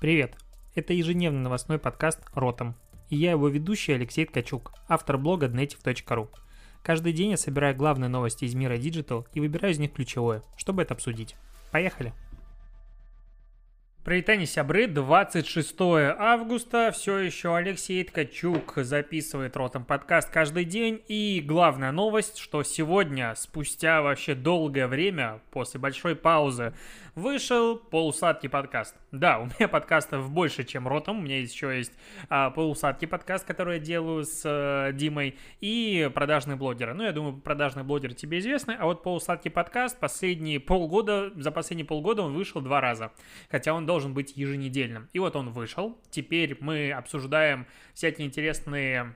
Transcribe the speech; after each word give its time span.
Привет! 0.00 0.36
Это 0.74 0.92
ежедневный 0.92 1.40
новостной 1.40 1.78
подкаст 1.78 2.20
«Ротом». 2.34 2.74
И 3.08 3.16
я 3.16 3.30
его 3.30 3.48
ведущий 3.48 3.92
Алексей 3.92 4.26
Ткачук, 4.26 4.72
автор 4.88 5.16
блога 5.16 5.46
dnetiv.ru. 5.46 6.28
Каждый 6.82 7.12
день 7.12 7.30
я 7.30 7.36
собираю 7.36 7.74
главные 7.74 8.08
новости 8.08 8.44
из 8.44 8.54
мира 8.54 8.74
Digital 8.76 9.26
и 9.32 9.40
выбираю 9.40 9.72
из 9.72 9.78
них 9.78 9.92
ключевое, 9.92 10.42
чтобы 10.56 10.82
это 10.82 10.94
обсудить. 10.94 11.36
Поехали! 11.70 12.12
Привет, 14.04 14.50
сябры, 14.50 14.86
26 14.86 15.74
августа, 16.18 16.90
все 16.92 17.20
еще 17.20 17.56
Алексей 17.56 18.04
Ткачук 18.04 18.74
записывает 18.76 19.56
ротом 19.56 19.86
подкаст 19.86 20.28
каждый 20.28 20.66
день, 20.66 21.02
и 21.08 21.42
главная 21.42 21.90
новость, 21.90 22.36
что 22.36 22.62
сегодня, 22.64 23.34
спустя 23.34 24.02
вообще 24.02 24.34
долгое 24.34 24.88
время, 24.88 25.40
после 25.52 25.80
большой 25.80 26.16
паузы, 26.16 26.74
вышел 27.14 27.76
полусадкий 27.76 28.48
подкаст. 28.48 28.96
Да, 29.12 29.38
у 29.38 29.46
меня 29.46 29.68
подкастов 29.68 30.30
больше, 30.30 30.64
чем 30.64 30.88
ротом. 30.88 31.18
У 31.18 31.22
меня 31.22 31.40
еще 31.40 31.76
есть 31.76 31.92
а, 32.28 32.50
полусадкий 32.50 33.06
подкаст, 33.06 33.46
который 33.46 33.78
я 33.78 33.80
делаю 33.80 34.24
с 34.24 34.42
а, 34.44 34.92
Димой, 34.92 35.36
и 35.60 36.10
продажные 36.14 36.56
блогеры. 36.56 36.94
Ну, 36.94 37.04
я 37.04 37.12
думаю, 37.12 37.36
продажный 37.40 37.84
блогер 37.84 38.14
тебе 38.14 38.38
известны, 38.38 38.72
а 38.78 38.86
вот 38.86 39.02
полусадкий 39.02 39.50
подкаст 39.50 39.98
последние 39.98 40.60
полгода, 40.60 41.32
за 41.36 41.50
последние 41.50 41.86
полгода 41.86 42.22
он 42.22 42.34
вышел 42.34 42.60
два 42.60 42.80
раза, 42.80 43.12
хотя 43.50 43.72
он 43.74 43.86
должен 43.86 44.14
быть 44.14 44.36
еженедельным. 44.36 45.08
И 45.12 45.18
вот 45.18 45.36
он 45.36 45.50
вышел. 45.50 45.98
Теперь 46.10 46.56
мы 46.60 46.92
обсуждаем 46.92 47.66
всякие 47.94 48.26
интересные 48.26 49.14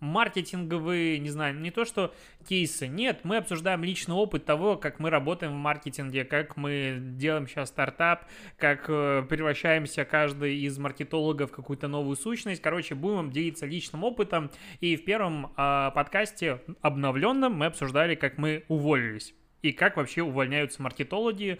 маркетинговые, 0.00 1.18
не 1.18 1.30
знаю, 1.30 1.58
не 1.58 1.70
то 1.70 1.84
что 1.84 2.14
кейсы, 2.48 2.86
нет, 2.86 3.20
мы 3.24 3.36
обсуждаем 3.36 3.84
личный 3.84 4.14
опыт 4.14 4.44
того, 4.44 4.76
как 4.76 4.98
мы 4.98 5.10
работаем 5.10 5.52
в 5.52 5.56
маркетинге, 5.56 6.24
как 6.24 6.56
мы 6.56 6.98
делаем 7.00 7.46
сейчас 7.46 7.68
стартап, 7.68 8.26
как 8.56 8.84
э, 8.88 9.24
превращаемся 9.28 10.04
каждый 10.04 10.58
из 10.58 10.78
маркетологов 10.78 11.50
в 11.50 11.54
какую-то 11.54 11.88
новую 11.88 12.16
сущность. 12.16 12.62
Короче, 12.62 12.94
будем 12.94 13.30
делиться 13.30 13.66
личным 13.66 14.04
опытом. 14.04 14.50
И 14.80 14.96
в 14.96 15.04
первом 15.04 15.52
э, 15.56 15.90
подкасте 15.94 16.60
обновленном 16.80 17.54
мы 17.54 17.66
обсуждали, 17.66 18.14
как 18.14 18.38
мы 18.38 18.64
уволились 18.68 19.34
и 19.62 19.72
как 19.72 19.96
вообще 19.96 20.22
увольняются 20.22 20.82
маркетологи, 20.82 21.58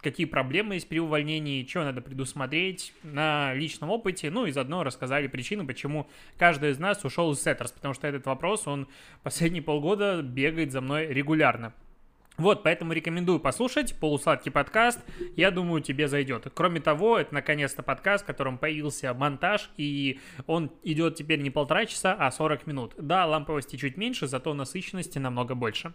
какие 0.00 0.26
проблемы 0.26 0.74
есть 0.74 0.88
при 0.88 1.00
увольнении, 1.00 1.66
что 1.66 1.84
надо 1.84 2.00
предусмотреть 2.00 2.92
на 3.02 3.54
личном 3.54 3.90
опыте, 3.90 4.30
ну 4.30 4.46
и 4.46 4.52
заодно 4.52 4.84
рассказали 4.84 5.26
причины, 5.26 5.66
почему 5.66 6.08
каждый 6.38 6.70
из 6.70 6.78
нас 6.78 7.04
ушел 7.04 7.32
из 7.32 7.42
Setters, 7.42 7.72
потому 7.72 7.94
что 7.94 8.06
этот 8.06 8.26
вопрос, 8.26 8.66
он 8.66 8.88
последние 9.22 9.62
полгода 9.62 10.22
бегает 10.22 10.72
за 10.72 10.80
мной 10.80 11.06
регулярно. 11.08 11.72
Вот, 12.40 12.62
поэтому 12.62 12.94
рекомендую 12.94 13.38
послушать 13.38 13.94
полусладкий 14.00 14.50
подкаст. 14.50 14.98
Я 15.36 15.50
думаю, 15.50 15.82
тебе 15.82 16.08
зайдет. 16.08 16.46
Кроме 16.54 16.80
того, 16.80 17.18
это 17.18 17.34
наконец-то 17.34 17.82
подкаст, 17.82 18.24
в 18.24 18.26
котором 18.26 18.56
появился 18.56 19.12
монтаж, 19.12 19.68
и 19.76 20.20
он 20.46 20.72
идет 20.82 21.16
теперь 21.16 21.42
не 21.42 21.50
полтора 21.50 21.84
часа, 21.84 22.16
а 22.18 22.30
40 22.30 22.66
минут. 22.66 22.94
Да, 22.96 23.26
ламповости 23.26 23.76
чуть 23.76 23.98
меньше, 23.98 24.26
зато 24.26 24.54
насыщенности 24.54 25.18
намного 25.18 25.54
больше. 25.54 25.92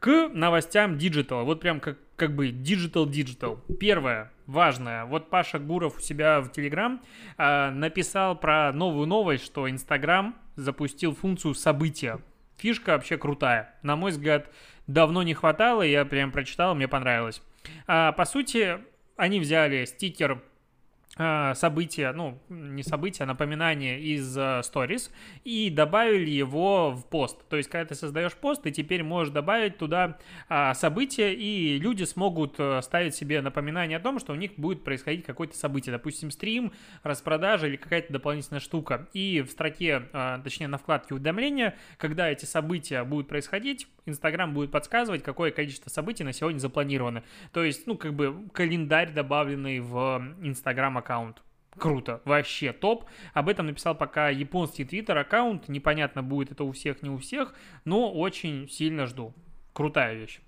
К 0.00 0.28
новостям 0.34 0.96
Digital. 0.96 1.44
Вот 1.44 1.60
прям 1.60 1.78
как, 1.78 1.98
как 2.16 2.34
бы 2.34 2.48
Digital-Digital. 2.48 3.76
Первое, 3.78 4.32
важное. 4.46 5.04
Вот 5.04 5.30
Паша 5.30 5.60
Гуров 5.60 5.98
у 5.98 6.00
себя 6.00 6.40
в 6.40 6.50
Телеграм 6.50 7.00
э, 7.36 7.70
написал 7.70 8.36
про 8.36 8.72
новую 8.72 9.06
новость, 9.06 9.44
что 9.44 9.70
Инстаграм 9.70 10.34
запустил 10.56 11.14
функцию 11.14 11.54
события. 11.54 12.18
Фишка 12.56 12.90
вообще 12.90 13.16
крутая. 13.16 13.76
На 13.82 13.94
мой 13.94 14.10
взгляд, 14.10 14.50
давно 14.88 15.22
не 15.22 15.34
хватало, 15.34 15.82
я 15.82 16.04
прям 16.04 16.32
прочитал, 16.32 16.74
мне 16.74 16.88
понравилось. 16.88 17.40
А, 17.86 18.10
по 18.12 18.24
сути, 18.24 18.78
они 19.16 19.38
взяли 19.38 19.84
стикер 19.84 20.42
а, 21.20 21.54
события, 21.54 22.12
ну, 22.12 22.40
не 22.48 22.84
события, 22.84 23.24
а 23.24 23.26
напоминание 23.26 24.00
из 24.00 24.38
uh, 24.38 24.60
Stories 24.60 25.10
и 25.42 25.68
добавили 25.68 26.30
его 26.30 26.92
в 26.92 27.06
пост. 27.06 27.48
То 27.48 27.56
есть, 27.56 27.68
когда 27.68 27.86
ты 27.86 27.96
создаешь 27.96 28.34
пост, 28.34 28.62
ты 28.62 28.70
теперь 28.70 29.02
можешь 29.02 29.32
добавить 29.32 29.78
туда 29.78 30.18
uh, 30.48 30.74
события, 30.74 31.34
и 31.34 31.76
люди 31.78 32.04
смогут 32.04 32.60
ставить 32.82 33.16
себе 33.16 33.40
напоминание 33.40 33.98
о 33.98 34.00
том, 34.00 34.20
что 34.20 34.32
у 34.32 34.36
них 34.36 34.52
будет 34.56 34.84
происходить 34.84 35.24
какое-то 35.24 35.56
событие, 35.56 35.92
допустим, 35.92 36.30
стрим, 36.30 36.72
распродажа 37.02 37.66
или 37.66 37.76
какая-то 37.76 38.12
дополнительная 38.12 38.60
штука. 38.60 39.08
И 39.12 39.42
в 39.42 39.50
строке, 39.50 40.04
точнее, 40.44 40.68
на 40.68 40.78
вкладке 40.78 41.14
уведомления, 41.14 41.76
когда 41.96 42.28
эти 42.28 42.44
события 42.44 43.02
будут 43.02 43.26
происходить, 43.26 43.88
Инстаграм 44.08 44.52
будет 44.52 44.70
подсказывать, 44.70 45.22
какое 45.22 45.50
количество 45.50 45.90
событий 45.90 46.24
на 46.24 46.32
сегодня 46.32 46.58
запланировано. 46.58 47.22
То 47.52 47.64
есть, 47.64 47.86
ну, 47.86 47.96
как 47.96 48.14
бы 48.14 48.48
календарь, 48.52 49.12
добавленный 49.12 49.80
в 49.80 50.22
Инстаграм 50.40 50.96
аккаунт. 50.98 51.42
Круто, 51.76 52.20
вообще 52.24 52.72
топ. 52.72 53.04
Об 53.34 53.48
этом 53.48 53.66
написал 53.66 53.94
пока 53.94 54.30
японский 54.30 54.84
твиттер 54.84 55.16
аккаунт. 55.16 55.68
Непонятно, 55.68 56.22
будет 56.22 56.50
это 56.50 56.64
у 56.64 56.72
всех, 56.72 57.02
не 57.02 57.10
у 57.10 57.18
всех, 57.18 57.54
но 57.84 58.12
очень 58.12 58.68
сильно 58.68 59.06
жду. 59.06 59.32
Крутая 59.72 60.14
вещь. 60.14 60.40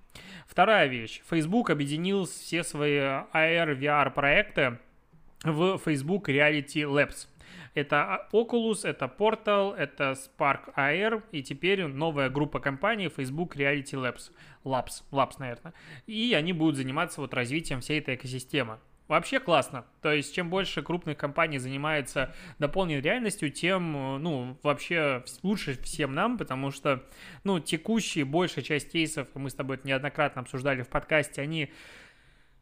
Вторая 0.47 0.88
вещь. 0.88 1.22
Facebook 1.28 1.71
объединил 1.71 2.27
все 2.27 2.65
свои 2.65 2.97
AR, 2.97 3.78
VR 3.78 4.10
проекты 4.12 4.78
в 5.44 5.78
Facebook 5.78 6.28
Reality 6.28 6.82
Labs. 6.82 7.28
Это 7.75 8.28
Oculus, 8.33 8.87
это 8.88 9.06
Portal, 9.06 9.75
это 9.75 10.16
Spark 10.16 10.75
AR 10.77 11.22
и 11.33 11.43
теперь 11.43 11.87
новая 11.87 12.31
группа 12.31 12.61
компаний 12.61 13.09
Facebook 13.09 13.56
Reality 13.56 13.94
Labs. 13.94 14.31
Labs, 14.65 15.03
Labs, 15.11 15.34
наверное. 15.38 15.75
И 16.06 16.34
они 16.34 16.53
будут 16.53 16.77
заниматься 16.77 17.21
вот 17.21 17.34
развитием 17.34 17.81
всей 17.81 18.00
этой 18.00 18.15
экосистемы. 18.15 18.78
Вообще 19.10 19.41
классно. 19.41 19.87
То 20.03 20.12
есть, 20.12 20.33
чем 20.33 20.50
больше 20.50 20.83
крупных 20.83 21.16
компаний 21.16 21.59
занимается 21.59 22.33
дополненной 22.60 23.00
реальностью, 23.00 23.50
тем, 23.50 24.22
ну, 24.22 24.56
вообще 24.62 25.25
лучше 25.43 25.77
всем 25.83 26.15
нам, 26.15 26.39
потому 26.39 26.71
что, 26.71 27.03
ну, 27.43 27.59
текущие 27.59 28.25
большая 28.25 28.62
часть 28.62 28.93
кейсов, 28.93 29.27
мы 29.34 29.50
с 29.50 29.55
тобой 29.55 29.78
это 29.78 29.89
неоднократно 29.89 30.43
обсуждали 30.43 30.83
в 30.83 30.89
подкасте, 30.89 31.43
они 31.43 31.72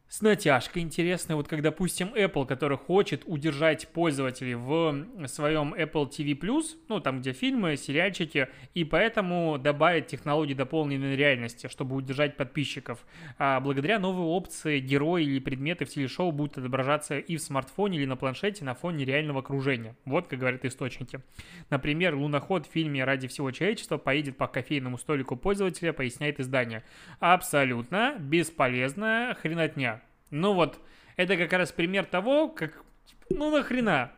с 0.08 0.22
натяжкой 0.22 0.82
интересной. 0.82 1.34
Вот 1.36 1.48
как, 1.48 1.60
допустим, 1.62 2.14
Apple, 2.14 2.46
который 2.46 2.78
хочет 2.78 3.22
удержать 3.26 3.88
пользователей 3.88 4.54
в 4.54 5.06
своем 5.26 5.74
Apple 5.74 6.08
TV+, 6.10 6.62
ну, 6.88 7.00
там, 7.00 7.20
где 7.20 7.32
фильмы, 7.32 7.76
сериальчики, 7.76 8.48
и 8.74 8.84
поэтому 8.84 9.58
добавит 9.58 10.06
технологии 10.06 10.54
дополненной 10.54 11.14
реальности, 11.14 11.68
чтобы 11.68 11.94
удержать 11.96 12.36
подписчиков. 12.36 13.04
А 13.38 13.60
благодаря 13.60 13.98
новой 13.98 14.24
опции 14.24 14.80
герои 14.80 15.24
или 15.24 15.40
предметы 15.40 15.84
в 15.84 15.90
телешоу 15.90 16.32
будут 16.32 16.56
отображаться 16.56 17.18
и 17.18 17.36
в 17.36 17.42
смартфоне, 17.42 17.98
или 17.98 18.06
на 18.06 18.16
планшете 18.16 18.64
на 18.64 18.74
фоне 18.74 19.04
реального 19.04 19.40
окружения. 19.40 19.94
Вот, 20.06 20.26
как 20.26 20.38
говорят 20.38 20.64
источники. 20.64 21.20
Например, 21.68 22.14
луноход 22.14 22.66
в 22.66 22.72
фильме 22.72 23.04
«Ради 23.04 23.28
всего 23.28 23.50
человечества» 23.50 23.98
поедет 23.98 24.36
по 24.38 24.46
кофейному 24.46 24.96
столику 24.96 25.36
пользователя, 25.36 25.92
поясняет 25.92 26.40
издание. 26.40 26.82
Абсолютно 27.20 28.16
бесполезная 28.18 29.34
хренотня. 29.34 29.97
Ну 30.30 30.54
вот, 30.54 30.80
это 31.16 31.36
как 31.36 31.52
раз 31.52 31.72
пример 31.72 32.04
того, 32.04 32.48
как, 32.48 32.82
ну 33.30 33.50
нахрена, 33.50 34.12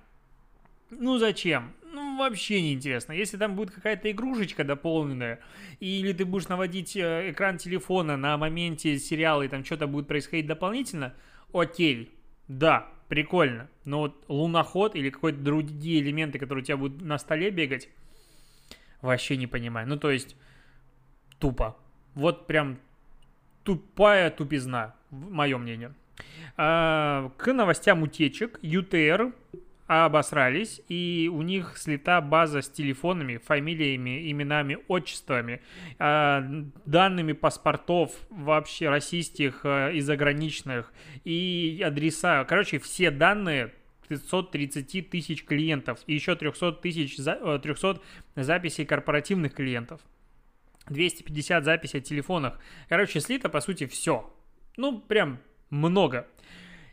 ну 0.91 1.19
зачем? 1.19 1.73
Ну, 1.93 2.19
вообще 2.19 2.63
не 2.63 2.75
интересно. 2.75 3.13
Если 3.13 3.37
там 3.37 3.57
будет 3.57 3.73
какая-то 3.73 4.11
игрушечка 4.11 4.63
дополненная, 4.63 5.41
или 5.81 6.13
ты 6.13 6.25
будешь 6.25 6.49
наводить 6.49 6.97
э, 6.97 7.31
экран 7.31 7.59
телефона 7.59 8.17
на 8.17 8.37
моменте 8.37 8.99
сериала, 8.99 9.43
и 9.43 9.49
там 9.49 9.65
что-то 9.65 9.89
будет 9.89 10.07
происходить 10.07 10.47
дополнительно, 10.47 11.15
окей, 11.53 12.13
да, 12.47 12.89
прикольно. 13.09 13.69
Но 13.85 14.01
вот 14.01 14.25
луноход 14.29 14.95
или 14.95 15.11
какие-то 15.11 15.39
другие 15.39 16.01
элементы, 16.01 16.39
которые 16.39 16.63
у 16.63 16.65
тебя 16.65 16.77
будут 16.77 17.03
на 17.03 17.19
столе 17.19 17.51
бегать, 17.51 17.89
вообще 19.01 19.37
не 19.37 19.49
понимаю. 19.49 19.89
Ну, 19.89 19.97
то 19.97 20.11
есть, 20.11 20.37
тупо. 21.39 21.77
Вот 22.15 22.47
прям 22.47 22.79
тупая 23.65 24.31
тупизна, 24.31 24.95
мое 25.11 25.59
мнение. 25.59 25.93
А, 26.57 27.31
к 27.37 27.53
новостям 27.53 28.03
утечек 28.03 28.59
ЮТР 28.63 29.33
обосрались, 29.87 30.81
и 30.89 31.29
у 31.33 31.43
них 31.43 31.77
слета 31.77 32.21
база 32.21 32.63
с 32.63 32.69
телефонами, 32.69 33.39
фамилиями, 33.39 34.31
именами, 34.31 34.79
отчествами, 34.87 35.63
а, 35.99 36.45
данными 36.87 37.33
паспортов 37.33 38.13
вообще 38.31 38.89
российских 38.89 39.63
а, 39.65 39.91
и 39.91 40.01
заграничных, 40.01 40.93
и 41.25 41.83
адреса. 41.85 42.45
Короче, 42.45 42.79
все 42.79 43.11
данные 43.11 43.73
530 44.09 45.11
тысяч 45.11 45.45
клиентов 45.45 46.01
и 46.07 46.15
еще 46.15 46.37
300 46.37 46.73
тысяч 46.73 47.17
300 47.17 48.01
записей 48.37 48.85
корпоративных 48.85 49.55
клиентов. 49.55 50.01
250 50.89 51.65
записей 51.65 51.99
о 51.99 52.03
телефонах. 52.03 52.59
Короче, 52.89 53.21
слито, 53.21 53.49
по 53.49 53.61
сути, 53.61 53.87
все. 53.87 54.33
Ну, 54.77 55.01
прям 55.01 55.39
много. 55.71 56.27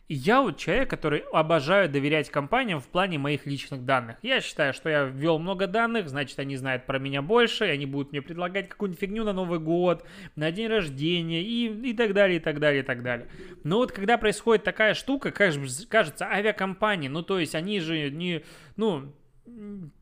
Я 0.10 0.42
вот 0.42 0.58
человек, 0.58 0.90
который 0.90 1.20
обожаю 1.34 1.90
доверять 1.90 2.30
компаниям 2.30 2.80
в 2.80 2.88
плане 2.88 3.18
моих 3.18 3.46
личных 3.46 3.84
данных. 3.84 4.16
Я 4.22 4.40
считаю, 4.40 4.74
что 4.74 4.90
я 4.90 5.04
ввел 5.04 5.38
много 5.38 5.68
данных, 5.68 6.08
значит, 6.08 6.40
они 6.40 6.56
знают 6.56 6.86
про 6.86 6.98
меня 6.98 7.22
больше, 7.22 7.68
и 7.68 7.72
они 7.72 7.86
будут 7.86 8.14
мне 8.14 8.22
предлагать 8.22 8.70
какую-нибудь 8.70 9.02
фигню 9.02 9.26
на 9.26 9.34
Новый 9.34 9.60
год, 9.60 10.06
на 10.38 10.50
день 10.54 10.68
рождения 10.68 11.44
и, 11.44 11.90
и 11.90 11.94
так 11.94 12.14
далее, 12.14 12.38
и 12.38 12.40
так 12.40 12.60
далее, 12.60 12.84
и 12.84 12.86
так 12.86 13.04
далее. 13.04 13.28
Но 13.66 13.80
вот 13.80 13.92
когда 13.92 14.18
происходит 14.18 14.64
такая 14.64 14.94
штука, 14.94 15.32
кажется, 15.32 16.26
авиакомпании, 16.26 17.10
ну, 17.10 17.22
то 17.22 17.38
есть 17.38 17.54
они 17.54 17.82
же 17.82 18.10
не, 18.10 18.46
ну, 18.78 19.14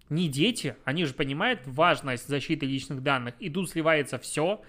не 0.10 0.30
дети, 0.30 0.76
они 0.84 1.06
же 1.06 1.16
понимают 1.16 1.62
важность 1.66 2.28
защиты 2.28 2.68
личных 2.68 3.02
данных, 3.02 3.34
и 3.40 3.50
тут 3.50 3.72
сливается 3.72 4.20
все, 4.20 4.62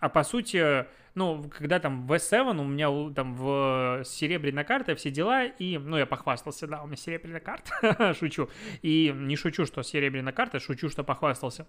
а 0.00 0.08
по 0.08 0.24
сути, 0.24 0.86
ну, 1.14 1.44
когда 1.56 1.78
там 1.78 2.06
в 2.06 2.12
S7 2.12 2.60
у 2.60 2.64
меня 2.64 3.14
там 3.14 3.34
в 3.34 4.02
серебряная 4.04 4.64
карта, 4.64 4.94
все 4.94 5.10
дела, 5.10 5.44
и, 5.44 5.78
ну, 5.78 5.96
я 5.96 6.06
похвастался, 6.06 6.66
да, 6.66 6.82
у 6.82 6.86
меня 6.86 6.96
серебряная 6.96 7.40
карта, 7.40 8.14
шучу. 8.18 8.48
И 8.82 9.12
не 9.14 9.36
шучу, 9.36 9.66
что 9.66 9.82
серебряная 9.82 10.32
карта, 10.32 10.58
шучу, 10.58 10.88
что 10.88 11.04
похвастался. 11.04 11.66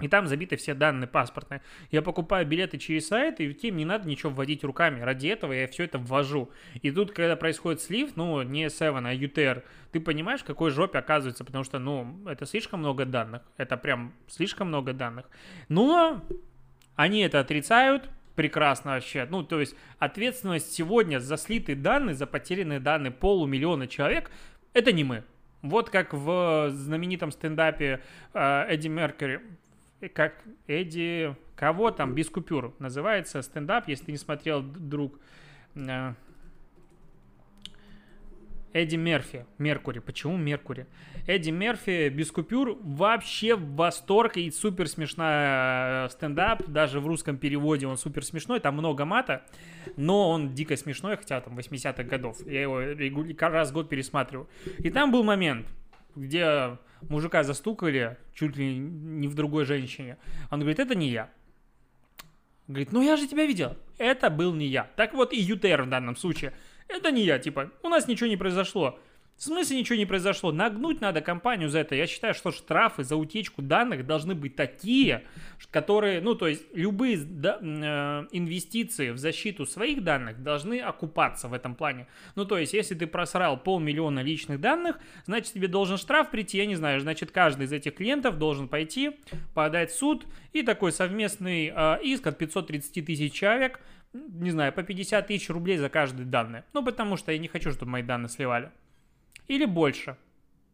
И 0.00 0.08
там 0.08 0.26
забиты 0.26 0.56
все 0.56 0.74
данные 0.74 1.08
паспортные. 1.08 1.62
Я 1.90 2.02
покупаю 2.02 2.46
билеты 2.46 2.78
через 2.78 3.08
сайт, 3.08 3.40
и 3.40 3.50
им 3.50 3.76
не 3.76 3.84
надо 3.84 4.08
ничего 4.08 4.30
вводить 4.32 4.64
руками. 4.64 5.00
Ради 5.00 5.28
этого 5.28 5.52
я 5.52 5.66
все 5.68 5.84
это 5.84 5.98
ввожу. 5.98 6.50
И 6.80 6.90
тут, 6.90 7.12
когда 7.12 7.36
происходит 7.36 7.82
слив, 7.82 8.16
ну, 8.16 8.40
не 8.42 8.66
S7, 8.66 9.06
а 9.06 9.14
UTR, 9.14 9.62
ты 9.92 10.00
понимаешь, 10.00 10.42
какой 10.42 10.70
жопе 10.70 10.98
оказывается, 10.98 11.44
потому 11.44 11.64
что, 11.64 11.78
ну, 11.78 12.18
это 12.26 12.46
слишком 12.46 12.80
много 12.80 13.04
данных. 13.04 13.42
Это 13.58 13.76
прям 13.76 14.14
слишком 14.26 14.68
много 14.68 14.92
данных. 14.92 15.26
Но 15.68 16.24
они 16.96 17.20
это 17.20 17.40
отрицают, 17.40 18.08
прекрасно 18.40 18.92
вообще. 18.92 19.26
Ну, 19.28 19.42
то 19.42 19.60
есть 19.60 19.76
ответственность 19.98 20.72
сегодня 20.72 21.18
за 21.18 21.36
слитые 21.36 21.76
данные, 21.76 22.14
за 22.14 22.26
потерянные 22.26 22.80
данные 22.80 23.10
полумиллиона 23.10 23.86
человек, 23.86 24.30
это 24.72 24.92
не 24.92 25.04
мы. 25.04 25.24
Вот 25.60 25.90
как 25.90 26.14
в 26.14 26.70
знаменитом 26.70 27.32
стендапе 27.32 28.00
э, 28.32 28.64
Эдди 28.66 28.88
Меркьюри, 28.88 29.42
как 30.14 30.42
Эдди, 30.66 31.36
кого 31.54 31.90
там, 31.90 32.14
без 32.14 32.30
купюр, 32.30 32.74
называется 32.78 33.42
стендап, 33.42 33.88
если 33.88 34.06
ты 34.06 34.12
не 34.12 34.16
смотрел, 34.18 34.62
друг, 34.62 35.20
э, 35.74 36.14
Эдди 38.72 38.96
Мерфи, 38.96 39.46
Меркури. 39.58 39.98
Почему 39.98 40.36
Меркури? 40.36 40.86
Эдди 41.26 41.50
Мерфи 41.50 42.08
без 42.08 42.30
купюр 42.30 42.78
вообще 42.82 43.56
в 43.56 43.74
восторг 43.74 44.36
и 44.36 44.50
супер 44.50 44.88
смешная 44.88 46.06
э, 46.06 46.10
стендап. 46.10 46.64
Даже 46.68 47.00
в 47.00 47.06
русском 47.06 47.36
переводе 47.36 47.86
он 47.86 47.96
супер 47.96 48.24
смешной, 48.24 48.60
там 48.60 48.74
много 48.74 49.04
мата, 49.04 49.44
но 49.96 50.30
он 50.30 50.54
дико 50.54 50.76
смешной, 50.76 51.16
хотя 51.16 51.40
там 51.40 51.58
80-х 51.58 52.04
годов. 52.04 52.46
Я 52.46 52.62
его 52.62 52.80
раз 53.40 53.70
в 53.70 53.72
год 53.72 53.88
пересматриваю. 53.88 54.48
И 54.78 54.90
там 54.90 55.10
был 55.10 55.24
момент, 55.24 55.66
где 56.14 56.78
мужика 57.02 57.42
застукали 57.42 58.18
чуть 58.34 58.56
ли 58.56 58.76
не 58.78 59.26
в 59.26 59.34
другой 59.34 59.64
женщине. 59.64 60.16
Он 60.50 60.60
говорит, 60.60 60.78
это 60.78 60.94
не 60.94 61.08
я. 61.08 61.30
Говорит, 62.68 62.92
ну 62.92 63.02
я 63.02 63.16
же 63.16 63.26
тебя 63.26 63.46
видел. 63.46 63.76
Это 63.98 64.30
был 64.30 64.54
не 64.54 64.66
я. 64.66 64.88
Так 64.94 65.12
вот 65.12 65.32
и 65.32 65.40
ЮТР 65.40 65.82
в 65.82 65.88
данном 65.88 66.14
случае– 66.14 66.52
это 66.90 67.10
не 67.10 67.24
я, 67.24 67.38
типа, 67.38 67.70
у 67.82 67.88
нас 67.88 68.08
ничего 68.08 68.28
не 68.28 68.36
произошло. 68.36 68.98
В 69.40 69.42
смысле 69.42 69.78
ничего 69.78 69.96
не 69.96 70.04
произошло? 70.04 70.52
Нагнуть 70.52 71.00
надо 71.00 71.22
компанию 71.22 71.70
за 71.70 71.78
это. 71.78 71.94
Я 71.94 72.06
считаю, 72.06 72.34
что 72.34 72.52
штрафы 72.52 73.04
за 73.04 73.16
утечку 73.16 73.62
данных 73.62 74.06
должны 74.06 74.34
быть 74.34 74.54
такие, 74.54 75.24
которые, 75.70 76.20
ну, 76.20 76.34
то 76.34 76.46
есть 76.46 76.62
любые 76.74 77.16
да, 77.16 77.58
э, 77.58 78.26
инвестиции 78.32 79.08
в 79.08 79.16
защиту 79.16 79.64
своих 79.64 80.04
данных 80.04 80.42
должны 80.42 80.78
окупаться 80.80 81.48
в 81.48 81.54
этом 81.54 81.74
плане. 81.74 82.06
Ну, 82.34 82.44
то 82.44 82.58
есть, 82.58 82.74
если 82.74 82.94
ты 82.94 83.06
просрал 83.06 83.56
полмиллиона 83.56 84.20
личных 84.20 84.60
данных, 84.60 84.98
значит, 85.24 85.54
тебе 85.54 85.68
должен 85.68 85.96
штраф 85.96 86.30
прийти, 86.30 86.58
я 86.58 86.66
не 86.66 86.76
знаю, 86.76 87.00
значит, 87.00 87.30
каждый 87.30 87.64
из 87.64 87.72
этих 87.72 87.94
клиентов 87.94 88.36
должен 88.36 88.68
пойти, 88.68 89.12
подать 89.54 89.90
в 89.90 89.96
суд, 89.96 90.26
и 90.52 90.60
такой 90.60 90.92
совместный 90.92 91.72
э, 91.74 91.98
иск 92.02 92.26
от 92.26 92.36
530 92.36 93.06
тысяч 93.06 93.32
человек, 93.32 93.80
не 94.12 94.50
знаю, 94.50 94.72
по 94.72 94.82
50 94.82 95.26
тысяч 95.26 95.48
рублей 95.50 95.76
за 95.76 95.88
каждые 95.88 96.26
данные. 96.26 96.64
Ну, 96.72 96.84
потому 96.84 97.16
что 97.16 97.32
я 97.32 97.38
не 97.38 97.48
хочу, 97.48 97.70
чтобы 97.70 97.92
мои 97.92 98.02
данные 98.02 98.28
сливали 98.28 98.70
или 99.48 99.64
больше. 99.64 100.16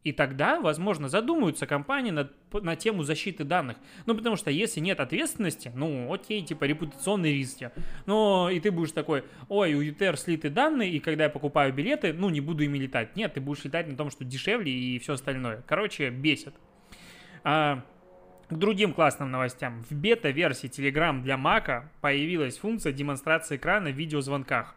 И 0.04 0.12
тогда, 0.12 0.60
возможно, 0.60 1.08
задумаются 1.08 1.66
компании 1.66 2.12
на, 2.12 2.30
на 2.52 2.76
тему 2.76 3.02
защиты 3.02 3.42
данных. 3.42 3.76
Ну, 4.06 4.14
потому 4.14 4.36
что 4.36 4.52
если 4.52 4.78
нет 4.78 5.00
ответственности, 5.00 5.72
ну, 5.74 6.12
окей, 6.14 6.42
типа 6.42 6.62
репутационные 6.62 7.32
риски. 7.32 7.72
Но 8.06 8.48
и 8.48 8.60
ты 8.60 8.70
будешь 8.70 8.92
такой, 8.92 9.24
ой, 9.48 9.74
у 9.74 9.82
UTR 9.82 10.16
слиты 10.16 10.48
данные, 10.48 10.92
и 10.92 11.00
когда 11.00 11.24
я 11.24 11.30
покупаю 11.30 11.72
билеты, 11.72 12.12
ну, 12.12 12.30
не 12.30 12.40
буду 12.40 12.62
ими 12.62 12.78
летать. 12.78 13.16
Нет, 13.16 13.34
ты 13.34 13.40
будешь 13.40 13.64
летать 13.64 13.88
на 13.88 13.96
том, 13.96 14.10
что 14.10 14.24
дешевле 14.24 14.70
и 14.70 15.00
все 15.00 15.14
остальное. 15.14 15.64
Короче, 15.66 16.10
бесит. 16.10 16.54
А, 17.42 17.82
к 18.48 18.54
другим 18.54 18.92
классным 18.92 19.30
новостям. 19.30 19.82
В 19.90 19.92
бета-версии 19.92 20.68
Telegram 20.68 21.20
для 21.20 21.34
Mac 21.34 21.84
появилась 22.00 22.58
функция 22.58 22.92
демонстрации 22.92 23.56
экрана 23.56 23.90
в 23.90 23.96
видеозвонках. 23.96 24.74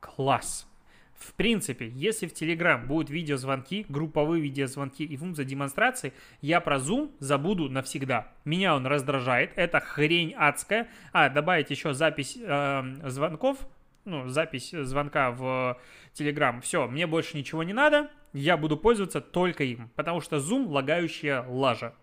Класс! 0.00 0.68
В 1.14 1.34
принципе, 1.34 1.88
если 1.88 2.26
в 2.26 2.32
Telegram 2.32 2.84
будут 2.84 3.08
видеозвонки, 3.10 3.86
групповые 3.88 4.42
видеозвонки 4.42 5.04
и 5.04 5.16
функция 5.16 5.44
демонстрации, 5.44 6.12
я 6.40 6.60
про 6.60 6.76
Zoom 6.76 7.12
забуду 7.20 7.68
навсегда. 7.68 8.32
Меня 8.44 8.74
он 8.74 8.86
раздражает, 8.86 9.52
это 9.54 9.78
хрень 9.78 10.34
адская. 10.36 10.88
А, 11.12 11.28
добавить 11.28 11.70
еще 11.70 11.94
запись 11.94 12.36
э, 12.40 12.82
звонков, 13.04 13.58
ну, 14.04 14.28
запись 14.28 14.70
звонка 14.72 15.30
в 15.30 15.78
Telegram. 16.14 16.60
Все, 16.60 16.88
мне 16.88 17.06
больше 17.06 17.36
ничего 17.36 17.62
не 17.62 17.72
надо, 17.72 18.10
я 18.32 18.56
буду 18.56 18.76
пользоваться 18.76 19.20
только 19.20 19.62
им, 19.62 19.90
потому 19.94 20.20
что 20.20 20.36
Zoom 20.36 20.66
лагающая 20.68 21.44
лажа. 21.46 21.94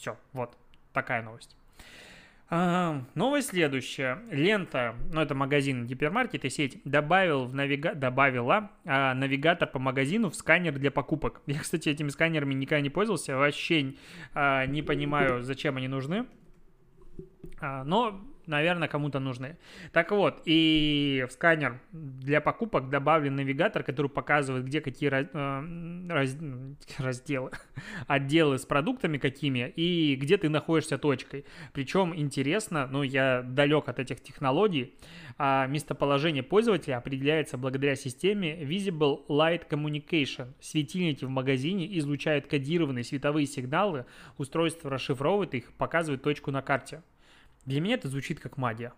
Все, 0.00 0.16
вот 0.32 0.56
такая 0.92 1.22
новость. 1.22 1.56
А, 2.48 3.02
новость 3.14 3.48
следующая. 3.48 4.20
Лента, 4.30 4.94
ну 5.12 5.20
это 5.20 5.34
магазин 5.34 5.86
гипермаркет 5.86 6.44
и 6.44 6.50
сеть, 6.50 6.80
добавил 6.84 7.46
в 7.46 7.54
навига... 7.54 7.94
добавила 7.94 8.70
а, 8.84 9.14
навигатор 9.14 9.68
по 9.68 9.78
магазину 9.78 10.30
в 10.30 10.36
сканер 10.36 10.78
для 10.78 10.90
покупок. 10.90 11.40
Я, 11.46 11.60
кстати, 11.60 11.88
этими 11.88 12.08
сканерами 12.10 12.54
никогда 12.54 12.82
не 12.82 12.90
пользовался, 12.90 13.36
вообще 13.36 13.94
а, 14.34 14.66
не 14.66 14.82
понимаю, 14.82 15.42
зачем 15.42 15.76
они 15.76 15.88
нужны. 15.88 16.26
А, 17.58 17.82
но 17.82 18.20
наверное, 18.46 18.88
кому-то 18.88 19.18
нужны. 19.18 19.56
Так 19.92 20.10
вот, 20.10 20.42
и 20.44 21.24
в 21.28 21.32
сканер 21.32 21.80
для 21.92 22.40
покупок 22.40 22.88
добавлен 22.88 23.36
навигатор, 23.36 23.82
который 23.82 24.08
показывает, 24.08 24.64
где 24.64 24.80
какие 24.80 25.08
раз, 25.08 25.26
э, 25.32 26.06
раз, 26.08 26.36
разделы, 26.98 27.50
отделы 28.06 28.58
с 28.58 28.66
продуктами 28.66 29.18
какими 29.18 29.72
и 29.76 30.16
где 30.16 30.36
ты 30.36 30.48
находишься 30.48 30.98
точкой. 30.98 31.44
Причем 31.72 32.14
интересно, 32.16 32.88
ну, 32.90 33.02
я 33.02 33.42
далек 33.42 33.88
от 33.88 33.98
этих 33.98 34.20
технологий, 34.20 34.94
а 35.38 35.66
местоположение 35.66 36.42
пользователя 36.42 36.98
определяется 36.98 37.58
благодаря 37.58 37.94
системе 37.96 38.62
Visible 38.62 39.26
Light 39.28 39.68
Communication. 39.68 40.54
Светильники 40.60 41.24
в 41.24 41.30
магазине 41.30 41.86
излучают 41.98 42.46
кодированные 42.46 43.04
световые 43.04 43.46
сигналы, 43.46 44.06
устройство 44.38 44.90
расшифровывает 44.90 45.54
их, 45.54 45.72
показывает 45.74 46.22
точку 46.22 46.50
на 46.50 46.62
карте. 46.62 47.02
Для 47.66 47.80
меня 47.80 47.94
это 47.94 48.08
звучит 48.08 48.40
как 48.40 48.56
магия. 48.56 48.92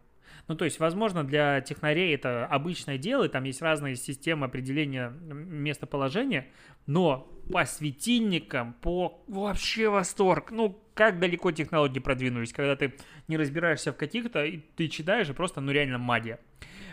Ну, 0.47 0.55
то 0.55 0.65
есть, 0.65 0.79
возможно, 0.79 1.25
для 1.25 1.61
технарей 1.61 2.15
это 2.15 2.47
обычное 2.47 2.97
дело, 2.97 3.25
и 3.25 3.29
там 3.29 3.45
есть 3.45 3.61
разные 3.61 3.97
системы 3.97 4.47
определения 4.47 5.11
местоположения, 5.11 6.47
но 6.87 7.31
по 7.53 7.65
светильникам, 7.65 8.75
по 8.75 9.23
вообще 9.27 9.89
восторг. 9.89 10.51
Ну, 10.51 10.81
как 10.95 11.19
далеко 11.19 11.53
технологии 11.53 11.99
продвинулись, 11.99 12.53
когда 12.53 12.77
ты 12.77 12.95
не 13.27 13.37
разбираешься 13.37 13.93
в 13.93 13.97
каких-то, 13.97 14.45
и 14.45 14.59
ты 14.59 14.89
читаешь, 14.89 15.29
и 15.29 15.33
просто, 15.33 15.61
ну, 15.61 15.71
реально 15.71 15.99
магия. 15.99 16.41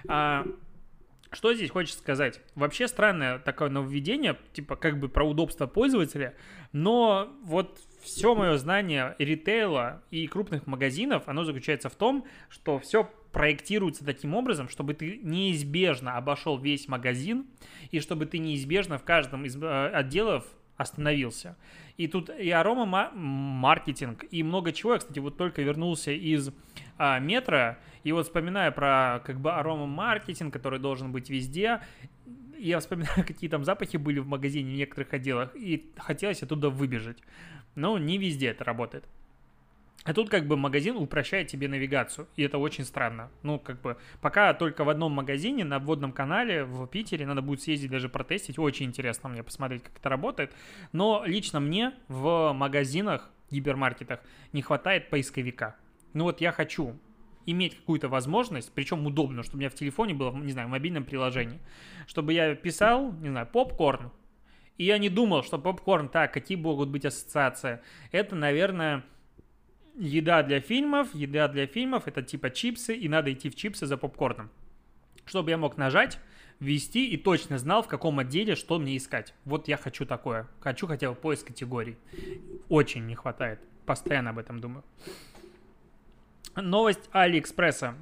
А, 0.08 0.46
что 1.36 1.54
здесь 1.54 1.70
хочется 1.70 2.00
сказать? 2.00 2.42
Вообще 2.56 2.88
странное 2.88 3.40
такое 3.40 3.70
нововведение, 3.70 4.38
типа 4.54 4.76
как 4.76 5.00
бы 5.00 5.10
про 5.10 5.24
удобство 5.24 5.68
пользователя, 5.68 6.34
но 6.72 7.30
вот 7.44 7.80
все 8.02 8.34
мое 8.34 8.58
знание 8.58 9.16
ритейла 9.20 10.02
и 10.12 10.26
крупных 10.28 10.66
магазинов, 10.66 11.24
оно 11.28 11.44
заключается 11.44 11.90
в 11.90 11.96
том, 11.96 12.26
что 12.50 12.80
все 12.80 13.04
проектируется 13.32 14.06
таким 14.06 14.34
образом, 14.34 14.70
чтобы 14.70 14.94
ты 14.94 15.20
неизбежно 15.22 16.16
обошел 16.16 16.58
весь 16.58 16.88
магазин 16.88 17.46
и 17.92 18.00
чтобы 18.00 18.26
ты 18.26 18.38
неизбежно 18.38 18.98
в 18.98 19.04
каждом 19.04 19.44
из 19.46 19.62
э, 19.62 19.90
отделов 19.90 20.46
остановился. 20.78 21.58
И 21.98 22.08
тут 22.08 22.30
и 22.30 22.50
арома 22.50 23.12
маркетинг, 23.14 24.26
и 24.32 24.44
много 24.44 24.72
чего. 24.72 24.94
Я, 24.94 25.00
кстати, 25.00 25.20
вот 25.20 25.38
только 25.38 25.62
вернулся 25.62 26.12
из 26.12 26.52
а, 26.98 27.20
метро, 27.20 27.78
и 28.04 28.12
вот 28.12 28.26
вспоминая 28.26 28.72
про 28.72 29.22
как 29.26 29.40
бы 29.40 29.52
арома 29.52 29.86
маркетинг, 29.86 30.54
который 30.54 30.80
должен 30.80 31.12
быть 31.12 31.30
везде, 31.30 31.82
я 32.58 32.80
вспоминаю, 32.80 33.24
какие 33.28 33.50
там 33.50 33.64
запахи 33.64 33.98
были 33.98 34.20
в 34.20 34.28
магазине 34.28 34.74
в 34.74 34.78
некоторых 34.78 35.14
отделах, 35.14 35.56
и 35.56 35.92
хотелось 35.98 36.44
оттуда 36.44 36.70
выбежать. 36.70 37.18
Но 37.76 37.98
не 37.98 38.18
везде 38.18 38.48
это 38.48 38.64
работает. 38.64 39.06
А 40.06 40.14
тут 40.14 40.30
как 40.30 40.46
бы 40.46 40.56
магазин 40.56 40.98
упрощает 40.98 41.48
тебе 41.48 41.68
навигацию, 41.68 42.28
и 42.36 42.44
это 42.44 42.60
очень 42.60 42.86
странно. 42.86 43.32
Ну, 43.42 43.58
как 43.58 43.82
бы, 43.82 43.98
пока 44.22 44.54
только 44.54 44.84
в 44.84 44.90
одном 44.90 45.12
магазине 45.14 45.66
на 45.66 45.78
обводном 45.78 46.12
канале 46.12 46.64
в 46.64 46.86
Питере, 46.86 47.26
надо 47.26 47.42
будет 47.42 47.64
съездить 47.64 47.90
даже 47.90 48.08
протестить, 48.08 48.60
очень 48.60 48.86
интересно 48.86 49.30
мне 49.30 49.42
посмотреть, 49.42 49.82
как 49.82 49.98
это 49.98 50.10
работает. 50.10 50.54
Но 50.92 51.24
лично 51.26 51.60
мне 51.60 51.92
в 52.08 52.54
магазинах, 52.54 53.32
гипермаркетах 53.50 54.20
не 54.54 54.62
хватает 54.62 55.10
поисковика. 55.10 55.76
Ну 56.16 56.24
вот 56.24 56.40
я 56.40 56.54
хочу 56.54 56.98
иметь 57.46 57.76
какую-то 57.76 58.08
возможность, 58.08 58.72
причем 58.74 59.06
удобно, 59.06 59.44
чтобы 59.44 59.58
у 59.58 59.60
меня 59.60 59.70
в 59.70 59.76
телефоне 59.76 60.14
было, 60.14 60.32
не 60.32 60.54
знаю, 60.54 60.70
в 60.70 60.72
мобильном 60.72 61.04
приложении, 61.04 61.60
чтобы 62.08 62.32
я 62.32 62.56
писал, 62.56 63.12
не 63.12 63.28
знаю, 63.28 63.46
попкорн, 63.46 64.12
и 64.78 64.86
я 64.86 64.98
не 64.98 65.10
думал, 65.10 65.44
что 65.44 65.60
попкорн, 65.60 66.08
так, 66.08 66.34
какие 66.34 66.58
могут 66.58 66.88
быть 66.88 67.04
ассоциации. 67.04 67.82
Это, 68.14 68.34
наверное, 68.34 69.04
еда 69.98 70.42
для 70.42 70.62
фильмов, 70.62 71.14
еда 71.14 71.50
для 71.50 71.68
фильмов, 71.68 72.08
это 72.08 72.24
типа 72.24 72.50
чипсы, 72.50 72.96
и 72.96 73.10
надо 73.10 73.34
идти 73.34 73.50
в 73.50 73.56
чипсы 73.56 73.86
за 73.86 73.98
попкорном. 73.98 74.50
Чтобы 75.26 75.50
я 75.50 75.58
мог 75.58 75.76
нажать, 75.76 76.18
ввести 76.62 77.10
и 77.10 77.18
точно 77.18 77.58
знал, 77.58 77.84
в 77.84 77.90
каком 77.90 78.20
отделе 78.20 78.56
что 78.56 78.80
мне 78.80 78.96
искать. 78.96 79.34
Вот 79.44 79.68
я 79.68 79.76
хочу 79.76 80.06
такое. 80.06 80.48
Хочу 80.62 80.88
хотя 80.88 81.10
бы 81.10 81.16
поиск 81.16 81.48
категорий. 81.48 81.98
Очень 82.70 83.06
не 83.06 83.16
хватает. 83.16 83.60
Постоянно 83.86 84.30
об 84.30 84.40
этом 84.40 84.62
думаю. 84.62 84.86
Новость 86.56 87.10
Алиэкспресса. 87.12 87.96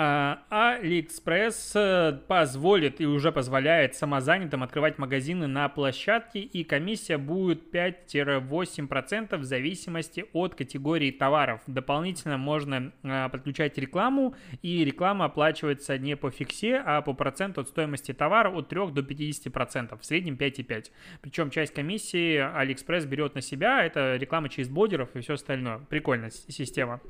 AliExpress 0.00 1.72
а, 1.74 2.10
э, 2.10 2.12
позволит 2.26 3.00
и 3.00 3.06
уже 3.06 3.32
позволяет 3.32 3.94
самозанятым 3.94 4.62
открывать 4.62 4.98
магазины 4.98 5.46
на 5.46 5.68
площадке, 5.68 6.40
и 6.40 6.64
комиссия 6.64 7.18
будет 7.18 7.74
5-8% 7.74 9.36
в 9.36 9.44
зависимости 9.44 10.24
от 10.32 10.54
категории 10.54 11.10
товаров. 11.10 11.60
Дополнительно 11.66 12.38
можно 12.38 12.92
а, 13.02 13.28
подключать 13.28 13.76
рекламу, 13.78 14.34
и 14.62 14.84
реклама 14.84 15.26
оплачивается 15.26 15.98
не 15.98 16.16
по 16.16 16.30
фиксе, 16.30 16.82
а 16.84 17.02
по 17.02 17.12
проценту 17.12 17.60
от 17.60 17.68
стоимости 17.68 18.12
товара 18.12 18.50
от 18.50 18.68
3 18.68 18.92
до 18.92 19.02
50%, 19.02 20.00
в 20.00 20.04
среднем 20.04 20.36
5,5%. 20.36 20.86
Причем 21.20 21.50
часть 21.50 21.74
комиссии 21.74 22.38
AliExpress 22.38 23.06
берет 23.06 23.34
на 23.34 23.42
себя, 23.42 23.84
это 23.84 24.16
реклама 24.16 24.48
через 24.48 24.68
блогеров 24.68 25.14
и 25.14 25.20
все 25.20 25.34
остальное. 25.34 25.78
Прикольная 25.90 26.30
система. 26.30 27.00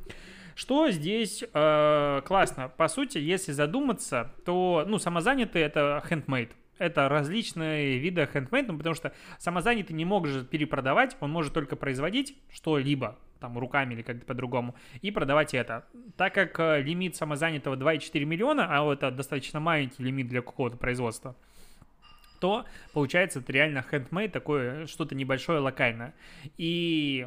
Что 0.60 0.90
здесь 0.90 1.42
э, 1.42 2.20
классно? 2.26 2.68
По 2.68 2.88
сути, 2.88 3.16
если 3.16 3.50
задуматься, 3.52 4.30
то, 4.44 4.84
ну, 4.86 4.98
самозанятый 4.98 5.62
это 5.62 6.04
handmade. 6.06 6.50
Это 6.76 7.08
различные 7.08 7.96
виды 7.96 8.28
handmade, 8.30 8.66
ну, 8.68 8.76
потому 8.76 8.94
что 8.94 9.14
самозанятый 9.38 9.96
не 9.96 10.04
может 10.04 10.50
перепродавать, 10.50 11.16
он 11.20 11.30
может 11.30 11.54
только 11.54 11.76
производить 11.76 12.36
что-либо, 12.52 13.16
там, 13.40 13.56
руками 13.58 13.94
или 13.94 14.02
как-то 14.02 14.26
по-другому, 14.26 14.74
и 15.00 15.10
продавать 15.10 15.54
это. 15.54 15.86
Так 16.18 16.34
как 16.34 16.60
э, 16.60 16.82
лимит 16.82 17.16
самозанятого 17.16 17.76
2,4 17.76 18.22
миллиона, 18.26 18.66
а 18.68 18.92
это 18.92 19.10
достаточно 19.10 19.60
маленький 19.60 20.02
лимит 20.02 20.28
для 20.28 20.42
какого-то 20.42 20.76
производства, 20.76 21.36
то 22.38 22.66
получается 22.92 23.38
это 23.38 23.50
реально 23.50 23.82
handmade, 23.90 24.28
такое 24.28 24.86
что-то 24.86 25.14
небольшое 25.14 25.60
локальное. 25.60 26.12
И 26.58 27.26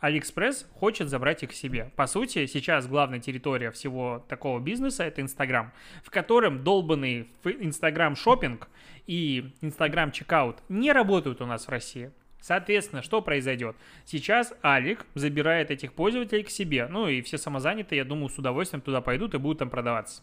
Алиэкспресс 0.00 0.66
хочет 0.74 1.08
забрать 1.08 1.42
их 1.42 1.52
себе. 1.52 1.90
По 1.96 2.06
сути, 2.06 2.46
сейчас 2.46 2.86
главная 2.86 3.18
территория 3.18 3.70
всего 3.70 4.24
такого 4.28 4.60
бизнеса– 4.60 5.04
это 5.04 5.22
Инстаграм, 5.22 5.72
в 6.04 6.10
котором 6.10 6.62
долбанный 6.62 7.28
Instagram 7.44 8.14
Shopping 8.14 8.68
и 9.06 9.54
Instagram 9.62 10.12
Checkout 10.12 10.58
не 10.68 10.92
работают 10.92 11.40
у 11.40 11.46
нас 11.46 11.66
в 11.66 11.70
России. 11.70 12.10
Соответственно, 12.46 13.02
что 13.02 13.22
произойдет? 13.22 13.74
Сейчас 14.04 14.54
Алик 14.62 15.04
забирает 15.14 15.72
этих 15.72 15.92
пользователей 15.92 16.44
к 16.44 16.50
себе. 16.50 16.86
Ну 16.86 17.08
и 17.08 17.20
все 17.20 17.38
самозанятые, 17.38 17.96
я 17.96 18.04
думаю, 18.04 18.28
с 18.28 18.38
удовольствием 18.38 18.80
туда 18.82 19.00
пойдут 19.00 19.34
и 19.34 19.38
будут 19.38 19.58
там 19.58 19.68
продаваться. 19.68 20.22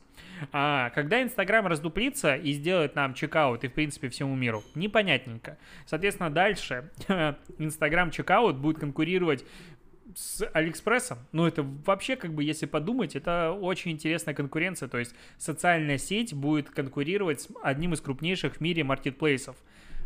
А 0.54 0.90
когда 0.92 1.22
Инстаграм 1.22 1.68
раздуплится 1.68 2.38
и 2.38 2.54
сделает 2.54 2.96
нам 2.96 3.14
checkout 3.14 3.66
и, 3.66 3.68
в 3.68 3.74
принципе, 3.74 4.08
всему 4.08 4.38
миру, 4.38 4.64
непонятненько. 4.74 5.58
Соответственно, 5.86 6.30
дальше 6.30 6.92
Инстаграм 7.58 8.10
чекаут 8.10 8.56
будет 8.56 8.80
конкурировать 8.80 9.44
с 10.16 10.48
Алиэкспрессом, 10.54 11.18
ну 11.34 11.46
это 11.46 11.64
вообще 11.64 12.16
как 12.16 12.34
бы, 12.34 12.44
если 12.44 12.68
подумать, 12.68 13.18
это 13.18 13.52
очень 13.52 13.92
интересная 13.92 14.36
конкуренция, 14.36 14.88
то 14.88 15.00
есть 15.00 15.14
социальная 15.38 15.98
сеть 15.98 16.34
будет 16.34 16.70
конкурировать 16.70 17.42
с 17.42 17.50
одним 17.64 17.94
из 17.94 18.00
крупнейших 18.00 18.58
в 18.58 18.62
мире 18.62 18.84
маркетплейсов. 18.84 19.58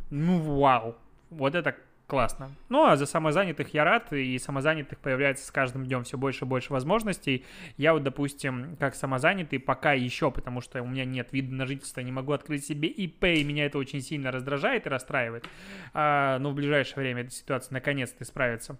Ну 0.09 0.39
вау, 0.39 0.95
вот 1.29 1.55
это 1.55 1.75
классно. 2.07 2.51
Ну, 2.69 2.85
а 2.85 2.95
за 2.95 3.05
самозанятых 3.05 3.73
я 3.73 3.83
рад, 3.83 4.11
и 4.13 4.39
самозанятых 4.39 4.97
появляется 4.99 5.45
с 5.45 5.51
каждым 5.51 5.85
днем 5.85 6.03
все 6.03 6.17
больше 6.17 6.45
и 6.45 6.47
больше 6.47 6.73
возможностей. 6.73 7.45
Я 7.75 7.93
вот, 7.93 8.03
допустим, 8.03 8.75
как 8.79 8.95
самозанятый 8.95 9.59
пока 9.59 9.93
еще, 9.93 10.31
потому 10.31 10.61
что 10.61 10.81
у 10.81 10.87
меня 10.87 11.05
нет 11.05 11.31
вида 11.33 11.53
на 11.53 11.65
жительство, 11.65 11.99
не 12.01 12.11
могу 12.11 12.31
открыть 12.31 12.65
себе 12.65 12.87
ИП, 12.87 13.25
и 13.25 13.43
меня 13.43 13.65
это 13.65 13.77
очень 13.77 14.01
сильно 14.01 14.31
раздражает 14.31 14.85
и 14.85 14.89
расстраивает. 14.89 15.47
А, 15.93 16.39
но 16.39 16.51
в 16.51 16.55
ближайшее 16.55 16.95
время 16.95 17.21
эта 17.21 17.31
ситуация 17.31 17.73
наконец-то 17.73 18.23
исправится. 18.23 18.79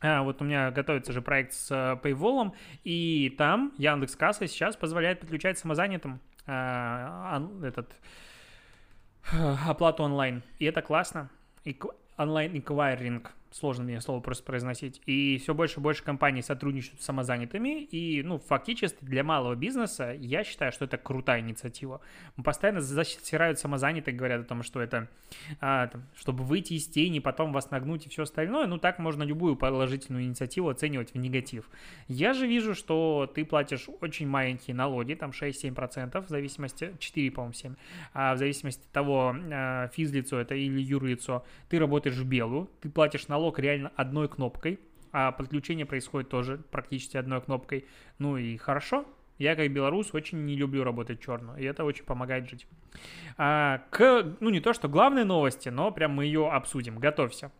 А, 0.00 0.22
вот 0.22 0.40
у 0.40 0.44
меня 0.44 0.70
готовится 0.70 1.12
же 1.12 1.22
проект 1.22 1.52
с 1.52 1.70
Paywall, 1.70 2.52
и 2.84 3.34
там 3.36 3.72
Яндекс 3.78 4.16
Касса 4.16 4.46
сейчас 4.46 4.76
позволяет 4.76 5.20
подключать 5.20 5.58
самозанятым 5.58 6.20
uh, 6.46 7.66
этот 7.66 7.94
uh, 9.32 9.56
оплату 9.66 10.02
онлайн. 10.02 10.42
И 10.58 10.64
это 10.64 10.82
классно. 10.82 11.30
И 11.64 11.78
онлайн-эквайринг – 12.17 13.42
сложно 13.54 13.84
мне 13.84 14.00
слово 14.00 14.20
просто 14.20 14.42
произносить. 14.42 15.00
И 15.06 15.38
все 15.38 15.54
больше 15.54 15.78
и 15.78 15.82
больше 15.82 16.02
компаний 16.02 16.42
сотрудничают 16.42 17.00
с 17.00 17.04
самозанятыми. 17.04 17.84
И, 17.84 18.22
ну, 18.24 18.38
фактически 18.38 18.98
для 19.02 19.22
малого 19.22 19.54
бизнеса 19.54 20.12
я 20.18 20.42
считаю, 20.42 20.72
что 20.72 20.86
это 20.86 20.98
крутая 20.98 21.40
инициатива. 21.40 22.00
Постоянно 22.42 22.80
засирают 22.80 23.60
самозанятых, 23.60 24.16
говорят 24.16 24.40
о 24.40 24.44
том, 24.44 24.64
что 24.64 24.80
это, 24.80 25.08
а, 25.60 25.86
там, 25.86 26.02
чтобы 26.16 26.42
выйти 26.42 26.74
из 26.74 26.88
тени, 26.88 27.20
потом 27.20 27.52
вас 27.52 27.70
нагнуть 27.70 28.06
и 28.06 28.08
все 28.08 28.24
остальное. 28.24 28.66
Ну, 28.66 28.78
так 28.78 28.98
можно 28.98 29.22
любую 29.22 29.54
положительную 29.54 30.24
инициативу 30.24 30.68
оценивать 30.68 31.14
в 31.14 31.18
негатив. 31.18 31.70
Я 32.08 32.32
же 32.32 32.48
вижу, 32.48 32.74
что 32.74 33.30
ты 33.32 33.44
платишь 33.44 33.86
очень 34.00 34.26
маленькие 34.26 34.74
налоги, 34.74 35.14
там 35.14 35.30
6-7%, 35.30 36.20
в 36.20 36.28
зависимости, 36.28 36.96
4, 36.98 37.30
по-моему, 37.30 37.54
7, 37.54 37.74
а 38.14 38.34
в 38.34 38.38
зависимости 38.38 38.82
от 38.82 38.90
того, 38.90 39.36
а, 39.52 39.88
физлицо 39.94 40.40
это 40.40 40.56
или 40.56 40.80
юрлицо, 40.80 41.44
ты 41.68 41.78
работаешь 41.78 42.16
в 42.16 42.26
белую, 42.26 42.68
ты 42.80 42.90
платишь 42.90 43.28
налог 43.28 43.43
диалог 43.44 43.58
реально 43.58 43.92
одной 43.96 44.28
кнопкой, 44.28 44.80
а 45.12 45.32
подключение 45.32 45.86
происходит 45.86 46.30
тоже 46.30 46.58
практически 46.70 47.16
одной 47.16 47.40
кнопкой. 47.40 47.84
Ну 48.18 48.36
и 48.36 48.56
хорошо, 48.56 49.04
я 49.38 49.54
как 49.54 49.70
белорус 49.70 50.14
очень 50.14 50.44
не 50.44 50.56
люблю 50.56 50.82
работать 50.82 51.20
черную, 51.20 51.58
и 51.58 51.64
это 51.64 51.84
очень 51.84 52.04
помогает 52.04 52.48
жить. 52.48 52.66
А, 53.36 53.82
к, 53.90 54.36
ну 54.40 54.50
не 54.50 54.60
то, 54.60 54.72
что 54.72 54.88
главной 54.88 55.24
новости, 55.24 55.68
но 55.68 55.90
прям 55.90 56.12
мы 56.12 56.24
ее 56.24 56.50
обсудим. 56.50 56.98
Готовься. 56.98 57.50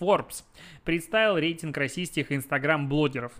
Forbes 0.00 0.44
представил 0.84 1.36
рейтинг 1.36 1.76
российских 1.76 2.32
инстаграм-блогеров. 2.32 3.32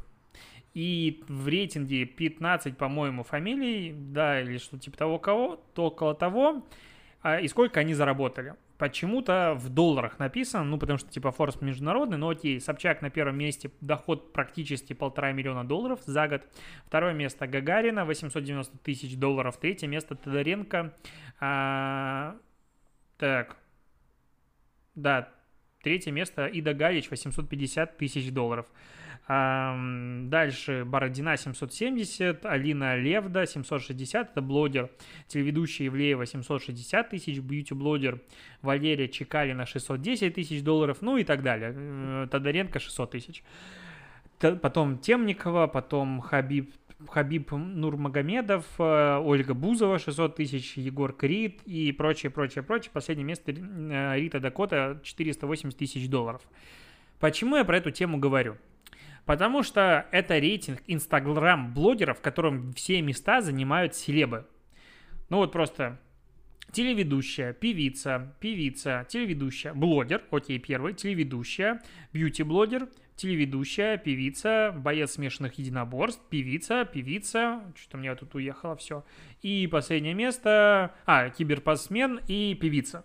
И 0.75 1.23
в 1.29 1.47
рейтинге 1.49 2.05
15, 2.05 2.77
по-моему, 2.77 3.23
фамилий, 3.23 3.95
да, 3.97 4.41
или 4.41 4.59
что 4.59 4.77
типа 4.79 4.99
того 4.99 5.19
кого, 5.19 5.65
то 5.75 5.87
около 5.87 6.15
того, 6.15 6.67
а, 7.23 7.41
и 7.41 7.49
сколько 7.49 7.81
они 7.81 7.95
заработали 7.95 8.55
почему-то 8.79 9.55
в 9.57 9.69
долларах 9.69 10.19
написано, 10.19 10.65
ну, 10.65 10.79
потому 10.79 10.99
что, 10.99 11.11
типа, 11.11 11.31
Форс 11.31 11.61
международный, 11.61 12.17
но 12.17 12.29
окей, 12.31 12.61
Собчак 12.61 13.03
на 13.03 13.11
первом 13.11 13.39
месте, 13.39 13.71
доход 13.81 14.33
практически 14.33 14.93
полтора 14.93 15.33
миллиона 15.33 15.65
долларов 15.65 16.01
за 16.05 16.29
год. 16.29 16.43
Второе 16.87 17.15
место 17.15 17.47
Гагарина, 17.47 18.05
890 18.05 18.79
тысяч 18.79 19.17
долларов. 19.17 19.57
Третье 19.59 19.87
место 19.87 20.15
Тодоренко, 20.15 20.95
а, 21.41 22.37
так, 23.19 23.57
да, 24.95 25.29
третье 25.83 26.11
место 26.11 26.47
Ида 26.47 26.75
Галич, 26.75 27.11
850 27.11 27.97
тысяч 27.97 28.31
долларов. 28.31 28.67
Дальше 29.27 30.85
Бородина 30.85 31.39
770, 31.39 32.45
Алина 32.45 32.97
Левда 32.97 33.47
760, 33.47 34.33
это 34.33 34.43
блогер, 34.43 34.91
телеведущая 35.29 35.87
Евлеева 35.87 36.27
760 36.27 37.09
тысяч, 37.09 37.39
бьюти-блогер 37.39 38.21
Валерия 38.61 39.09
Чекалина 39.09 39.65
610 39.65 40.35
тысяч 40.35 40.63
долларов, 40.63 40.99
ну 41.01 41.17
и 41.17 41.25
так 41.25 41.43
далее. 41.43 41.73
Э, 41.75 42.29
Тодоренко 42.31 42.79
600 42.79 43.11
тысяч. 43.13 43.43
Потом 44.41 44.99
Темникова, 44.99 45.69
потом 45.69 46.21
Хабиб 46.21 46.75
Хабиб 47.09 47.51
Нурмагомедов, 47.53 48.67
э, 48.79 49.19
Ольга 49.23 49.55
Бузова 49.55 49.99
600 49.99 50.37
тысяч, 50.37 50.77
Егор 50.77 51.15
Крид 51.15 51.63
и 51.65 51.93
прочее, 51.93 52.31
прочее, 52.31 52.63
прочее. 52.63 52.91
Последнее 52.93 53.25
место 53.25 53.53
э, 53.53 54.19
Рита 54.19 54.39
Дакота 54.39 55.01
480 55.03 55.79
тысяч 55.79 56.09
долларов. 56.09 56.43
Почему 57.21 57.57
я 57.57 57.65
про 57.65 57.79
эту 57.79 57.91
тему 57.91 58.19
говорю? 58.19 58.57
Потому 59.27 59.63
что 59.63 60.07
это 60.11 60.39
рейтинг 60.39 60.83
инстаграм-блогеров, 60.87 62.19
в 62.19 62.23
котором 62.23 62.73
все 62.75 63.01
места 63.01 63.41
занимают 63.41 63.95
селебы. 63.95 64.47
Ну 65.31 65.39
вот 65.39 65.53
просто 65.53 65.99
телеведущая, 66.73 67.53
певица, 67.53 68.35
певица, 68.41 69.07
телеведущая, 69.09 69.73
блогер, 69.73 70.23
окей, 70.31 70.59
первый, 70.59 70.93
телеведущая, 70.93 71.81
бьюти-блогер, 72.13 72.89
телеведущая, 73.17 73.97
певица, 73.97 74.75
боец 74.77 75.13
смешанных 75.13 75.55
единоборств, 75.55 76.21
певица, 76.29 76.85
певица, 76.85 77.63
что-то 77.77 77.97
у 77.97 78.01
меня 78.01 78.15
тут 78.17 78.35
уехало 78.35 78.77
все. 78.77 79.05
И 79.41 79.67
последнее 79.69 80.15
место, 80.15 80.95
а, 81.07 81.31
киберпасмен 81.31 82.21
и 82.27 82.55
певица. 82.55 83.05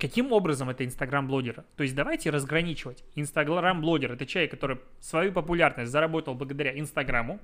Каким 0.00 0.32
образом 0.32 0.70
это 0.70 0.82
инстаграм-блогер? 0.86 1.64
То 1.76 1.82
есть 1.82 1.94
давайте 1.94 2.30
разграничивать. 2.30 3.04
Инстаграм-блогер– 3.16 4.12
это 4.14 4.24
человек, 4.24 4.50
который 4.50 4.78
свою 4.98 5.30
популярность 5.30 5.92
заработал 5.92 6.34
благодаря 6.34 6.78
Инстаграму. 6.78 7.38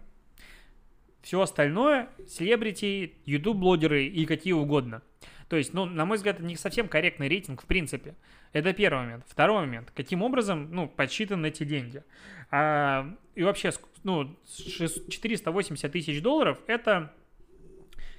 Все 1.21 1.39
остальное– 1.43 2.09
селебрити, 2.27 3.15
ютуб-блогеры 3.27 4.07
и 4.07 4.25
какие 4.25 4.55
угодно. 4.55 5.03
То 5.51 5.57
есть, 5.57 5.75
ну, 5.75 5.85
на 5.85 6.07
мой 6.07 6.17
взгляд, 6.17 6.37
это 6.37 6.45
не 6.45 6.57
совсем 6.57 6.89
корректный 6.89 7.29
рейтинг 7.29 7.63
в 7.63 7.67
принципе. 7.67 8.15
Это 8.55 8.73
первый 8.73 9.05
момент. 9.05 9.25
Второй 9.29 9.67
момент. 9.67 9.93
Каким 9.95 10.23
образом, 10.23 10.71
ну, 10.71 10.89
подсчитаны 10.89 11.49
эти 11.49 11.65
деньги? 11.65 12.03
А, 12.51 13.15
и 13.35 13.43
вообще, 13.43 13.71
ну, 14.03 14.35
480 14.47 15.93
тысяч 15.93 16.23
долларов– 16.23 16.59
это 16.67 17.13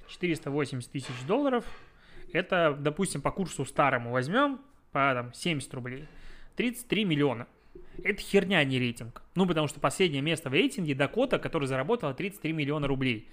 480 0.06 0.92
тысяч 0.92 1.22
долларов– 1.26 1.64
это, 2.32 2.76
допустим, 2.78 3.20
по 3.20 3.30
курсу 3.30 3.64
старому 3.64 4.10
возьмем, 4.10 4.60
по 4.92 5.12
там, 5.14 5.32
70 5.34 5.72
рублей, 5.74 6.04
33 6.56 7.04
миллиона. 7.04 7.46
Это 8.04 8.20
херня, 8.20 8.58
а 8.58 8.64
не 8.64 8.78
рейтинг. 8.78 9.22
Ну, 9.34 9.46
потому 9.46 9.68
что 9.68 9.80
последнее 9.80 10.22
место 10.22 10.50
в 10.50 10.52
рейтинге 10.52 10.94
Дакота, 10.94 11.38
который 11.38 11.66
заработала 11.66 12.14
33 12.14 12.52
миллиона 12.52 12.86
рублей. 12.86 13.28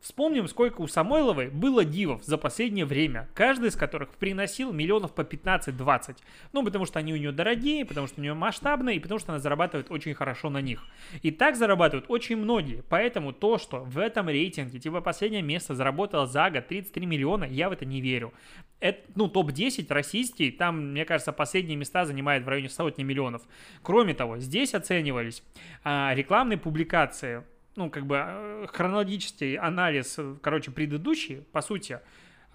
Вспомним, 0.00 0.46
сколько 0.46 0.82
у 0.82 0.86
Самойловой 0.86 1.48
было 1.48 1.84
дивов 1.84 2.22
за 2.22 2.38
последнее 2.38 2.84
время, 2.84 3.28
каждый 3.34 3.70
из 3.70 3.76
которых 3.76 4.10
приносил 4.10 4.72
миллионов 4.72 5.12
по 5.12 5.22
15-20. 5.22 6.16
Ну, 6.52 6.64
потому 6.64 6.86
что 6.86 6.98
они 6.98 7.12
у 7.12 7.16
нее 7.16 7.32
дорогие, 7.32 7.84
потому 7.84 8.06
что 8.06 8.20
у 8.20 8.22
нее 8.22 8.34
масштабные, 8.34 8.96
и 8.96 9.00
потому 9.00 9.18
что 9.18 9.32
она 9.32 9.40
зарабатывает 9.40 9.90
очень 9.90 10.14
хорошо 10.14 10.48
на 10.48 10.60
них. 10.60 10.84
И 11.22 11.30
так 11.30 11.56
зарабатывают 11.56 12.06
очень 12.08 12.36
многие. 12.36 12.84
Поэтому 12.88 13.32
то, 13.32 13.58
что 13.58 13.80
в 13.80 13.98
этом 13.98 14.28
рейтинге, 14.28 14.78
типа 14.78 15.00
последнее 15.00 15.42
место 15.42 15.74
заработало 15.74 16.26
за 16.26 16.50
год 16.50 16.68
33 16.68 17.04
миллиона, 17.06 17.44
я 17.44 17.68
в 17.68 17.72
это 17.72 17.84
не 17.84 18.00
верю. 18.00 18.32
Это, 18.78 19.00
ну, 19.14 19.28
топ-10 19.28 19.86
российский, 19.88 20.50
там, 20.50 20.90
мне 20.90 21.04
кажется, 21.04 21.32
последние 21.32 21.76
места 21.76 22.04
занимает 22.04 22.44
в 22.44 22.48
районе 22.48 22.68
сотни 22.68 23.02
миллионов. 23.02 23.42
Кроме 23.82 24.14
того, 24.14 24.38
здесь 24.38 24.74
оценивались 24.74 25.42
а, 25.82 26.12
рекламные 26.14 26.58
публикации, 26.58 27.42
ну, 27.76 27.90
как 27.90 28.06
бы 28.06 28.22
э, 28.26 28.66
хронологический 28.72 29.56
анализ, 29.56 30.18
короче, 30.42 30.70
предыдущий, 30.70 31.42
по 31.52 31.60
сути, 31.60 32.00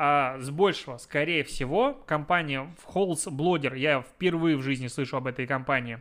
а 0.03 0.39
с 0.39 0.49
большего, 0.49 0.97
скорее 0.97 1.43
всего, 1.43 1.93
компания 1.93 2.73
Halls 2.87 3.27
Blogger, 3.27 3.77
я 3.77 4.01
впервые 4.01 4.57
в 4.57 4.63
жизни 4.63 4.87
слышу 4.87 5.15
об 5.15 5.27
этой 5.27 5.45
компании, 5.45 5.99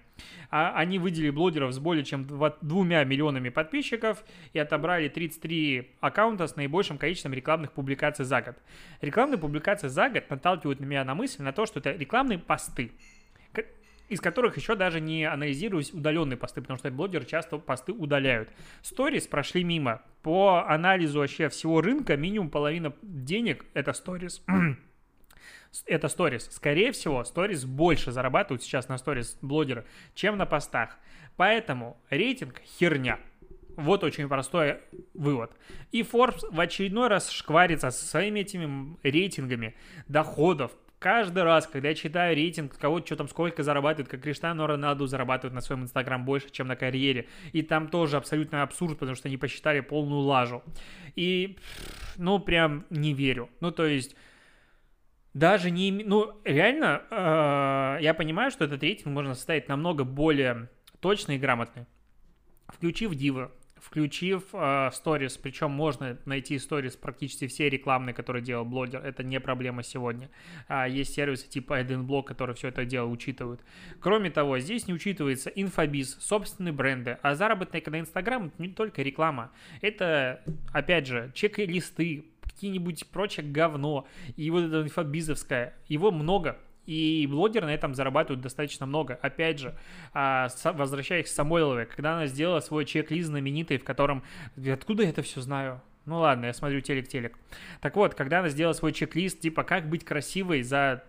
а 0.51 0.73
они 0.75 0.99
выделили 0.99 1.29
блогеров 1.29 1.75
с 1.75 1.79
более 1.79 2.03
чем 2.03 2.27
двумя 2.63 3.05
миллионами 3.05 3.51
подписчиков 3.51 4.25
и 4.55 4.59
отобрали 4.59 5.09
33 5.09 5.91
аккаунта 6.01 6.47
с 6.47 6.57
наибольшим 6.57 6.97
количеством 6.97 7.35
рекламных 7.35 7.73
публикаций 7.73 8.25
за 8.25 8.41
год. 8.41 8.57
Рекламные 9.03 9.39
публикации 9.39 9.89
за 9.89 10.09
год 10.09 10.31
наталкивают 10.31 10.81
меня 10.81 11.05
на 11.05 11.15
мысль 11.15 11.43
на 11.43 11.53
то, 11.53 11.67
что 11.67 11.81
это 11.81 11.93
рекламные 11.93 12.39
посты 12.39 12.93
из 14.11 14.21
которых 14.21 14.57
еще 14.57 14.75
даже 14.75 15.01
не 15.01 15.25
анализируюсь 15.25 15.93
удаленные 15.93 16.37
посты, 16.37 16.61
потому 16.61 16.79
что 16.79 16.91
блогеры 16.91 17.25
часто 17.25 17.59
посты 17.59 17.93
удаляют. 17.93 18.51
Сторис 18.83 19.27
прошли 19.27 19.65
мимо. 19.65 20.03
По 20.23 20.67
анализу 20.69 21.21
вообще 21.21 21.49
всего 21.49 21.81
рынка 21.81 22.17
минимум 22.17 22.51
половина 22.51 22.93
денег 23.03 23.65
это 23.73 23.93
сторис. 23.93 24.43
это 25.87 26.09
сторис. 26.09 26.49
Скорее 26.51 26.91
всего, 26.93 27.23
сторис 27.25 27.65
больше 27.65 28.11
зарабатывают 28.11 28.63
сейчас 28.63 28.89
на 28.89 28.99
сторис 28.99 29.39
блогеры, 29.41 29.87
чем 30.15 30.37
на 30.37 30.45
постах. 30.45 30.99
Поэтому 31.37 31.97
рейтинг 32.11 32.61
херня. 32.79 33.21
Вот 33.77 34.03
очень 34.03 34.29
простой 34.29 34.79
вывод. 35.15 35.53
И 35.93 36.03
Forbes 36.03 36.45
в 36.51 36.59
очередной 36.59 37.07
раз 37.07 37.31
шкварится 37.31 37.91
со 37.91 38.05
своими 38.05 38.41
этими 38.41 38.97
рейтингами 39.05 39.77
доходов, 40.09 40.73
каждый 41.01 41.43
раз, 41.43 41.67
когда 41.67 41.89
я 41.89 41.95
читаю 41.97 42.37
рейтинг, 42.37 42.79
кого 42.79 43.01
что 43.05 43.17
там 43.17 43.27
сколько 43.27 43.65
зарабатывает, 43.65 44.09
как 44.09 44.21
Криштиану 44.21 44.67
Роналду 44.67 45.07
зарабатывает 45.07 45.55
на 45.55 45.63
своем 45.63 45.83
инстаграм 45.83 46.25
больше, 46.25 46.51
чем 46.53 46.69
на 46.69 46.77
карьере. 46.77 47.27
И 47.53 47.63
там 47.63 47.89
тоже 47.89 48.17
абсолютно 48.17 48.63
абсурд, 48.63 48.99
потому 48.99 49.17
что 49.17 49.27
они 49.27 49.37
посчитали 49.37 49.81
полную 49.81 50.21
лажу. 50.21 50.63
И, 51.17 51.57
ну, 52.17 52.39
прям 52.39 52.87
не 52.91 53.13
верю. 53.15 53.51
Ну, 53.61 53.73
то 53.73 53.87
есть... 53.87 54.15
Даже 55.33 55.71
не... 55.71 55.93
Ну, 55.93 56.41
реально, 56.45 57.03
э, 57.09 58.03
я 58.03 58.15
понимаю, 58.15 58.51
что 58.51 58.65
этот 58.65 58.83
рейтинг 58.83 59.15
можно 59.15 59.35
составить 59.35 59.69
намного 59.69 60.03
более 60.05 60.69
точный 61.01 61.37
и 61.37 61.39
грамотный. 61.39 61.87
Включив 62.67 63.15
Дива, 63.15 63.53
включив 63.81 64.45
сторис, 64.93 65.37
э, 65.37 65.41
причем 65.43 65.71
можно 65.71 66.19
найти 66.25 66.59
сторис 66.59 66.97
практически 66.97 67.47
все 67.47 67.69
рекламные, 67.69 68.15
которые 68.15 68.43
делал 68.43 68.65
блогер, 68.65 69.05
это 69.05 69.23
не 69.23 69.41
проблема 69.41 69.83
сегодня. 69.83 70.31
А, 70.69 70.87
есть 70.87 71.15
сервисы 71.15 71.49
типа 71.49 71.81
AdInBlock, 71.81 72.25
которые 72.25 72.57
все 72.57 72.69
это 72.69 72.85
дело 72.85 73.07
учитывают. 73.07 73.61
Кроме 74.01 74.31
того, 74.31 74.59
здесь 74.59 74.87
не 74.87 74.95
учитывается 74.95 75.51
инфобиз, 75.51 76.17
собственные 76.21 76.73
бренды, 76.73 77.19
а 77.23 77.35
заработная 77.35 77.83
на 77.87 78.01
Инстаграм 78.01 78.53
не 78.59 78.69
только 78.69 79.03
реклама, 79.03 79.51
это, 79.81 80.43
опять 80.73 81.07
же, 81.07 81.33
чек-листы, 81.35 82.27
какие-нибудь 82.43 83.07
прочее 83.09 83.47
говно, 83.47 84.07
и 84.37 84.51
вот 84.51 84.65
это 84.65 84.83
инфобизовское, 84.83 85.75
его 85.89 86.11
много, 86.11 86.59
и 86.91 87.25
блогеры 87.29 87.67
на 87.67 87.75
этом 87.75 87.95
зарабатывают 87.95 88.41
достаточно 88.41 88.85
много. 88.85 89.17
Опять 89.23 89.61
же, 89.61 89.77
а, 90.13 90.49
возвращаясь 90.65 91.27
к 91.27 91.29
Самойловой, 91.29 91.87
когда 91.87 92.15
она 92.15 92.27
сделала 92.27 92.59
свой 92.59 92.85
чек-лист 92.85 93.29
знаменитый, 93.29 93.79
в 93.79 93.85
котором... 93.85 94.25
Откуда 94.57 95.05
я 95.05 95.11
это 95.11 95.23
все 95.23 95.41
знаю? 95.41 95.81
Ну 96.05 96.19
ладно, 96.19 96.47
я 96.47 96.53
смотрю 96.53 96.81
телек-телек. 96.81 97.39
Так 97.81 97.95
вот, 97.95 98.17
когда 98.17 98.41
она 98.41 98.49
сделала 98.49 98.73
свой 98.73 98.93
чек-лист, 98.93 99.39
типа, 99.39 99.63
как 99.63 99.89
быть 99.89 100.05
красивой 100.05 100.63
за 100.63 101.05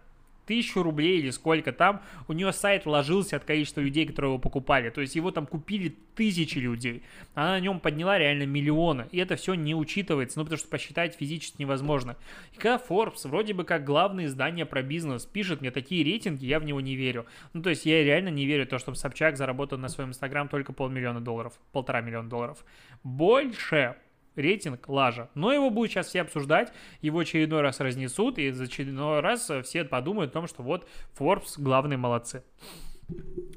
тысячу 0.46 0.84
рублей 0.84 1.20
или 1.20 1.30
сколько 1.30 1.72
там, 1.72 2.02
у 2.28 2.34
нее 2.34 2.52
сайт 2.54 2.86
ложился 2.86 3.36
от 3.36 3.44
количества 3.44 3.82
людей, 3.82 4.06
которые 4.06 4.32
его 4.32 4.40
покупали. 4.40 4.90
То 4.90 5.02
есть 5.02 5.16
его 5.16 5.32
там 5.32 5.46
купили 5.46 5.96
тысячи 6.16 6.58
людей. 6.58 7.04
Она 7.34 7.52
на 7.52 7.60
нем 7.60 7.80
подняла 7.80 8.18
реально 8.18 8.46
миллионы. 8.46 9.08
И 9.12 9.18
это 9.18 9.36
все 9.36 9.54
не 9.54 9.76
учитывается, 9.76 10.40
ну 10.40 10.46
потому 10.46 10.60
что 10.60 10.70
посчитать 10.70 11.16
физически 11.16 11.62
невозможно. 11.62 12.18
И 12.54 12.58
когда 12.58 12.78
Forbes, 12.78 13.28
вроде 13.28 13.54
бы 13.54 13.64
как 13.64 13.84
главное 13.84 14.26
издание 14.26 14.66
про 14.66 14.82
бизнес, 14.82 15.26
пишет 15.26 15.62
мне 15.62 15.72
такие 15.72 16.04
рейтинги, 16.04 16.46
я 16.46 16.60
в 16.60 16.64
него 16.64 16.82
не 16.82 16.96
верю. 16.96 17.26
Ну 17.54 17.62
то 17.62 17.70
есть 17.70 17.86
я 17.86 18.04
реально 18.04 18.30
не 18.30 18.46
верю 18.46 18.66
в 18.66 18.70
то, 18.70 18.78
что 18.78 18.94
Собчак 18.94 19.38
заработал 19.38 19.78
на 19.78 19.90
своем 19.90 20.10
инстаграм 20.10 20.48
только 20.48 20.74
полмиллиона 20.74 21.22
долларов, 21.22 21.60
полтора 21.72 22.02
миллиона 22.02 22.30
долларов. 22.30 22.66
Больше 23.04 23.96
рейтинг 24.36 24.88
лажа. 24.88 25.30
Но 25.36 25.52
его 25.52 25.70
будут 25.70 25.92
сейчас 25.92 26.08
все 26.08 26.22
обсуждать, 26.22 26.72
его 27.02 27.20
очередной 27.20 27.62
раз 27.62 27.80
разнесут, 27.80 28.38
и 28.38 28.52
за 28.52 28.66
очередной 28.66 29.20
раз 29.20 29.52
все 29.64 29.84
подумают 29.86 30.32
о 30.32 30.34
том, 30.34 30.48
что 30.48 30.64
вот 30.64 30.88
Forbes 31.18 31.54
главные 31.58 31.98
молодцы. 31.98 32.44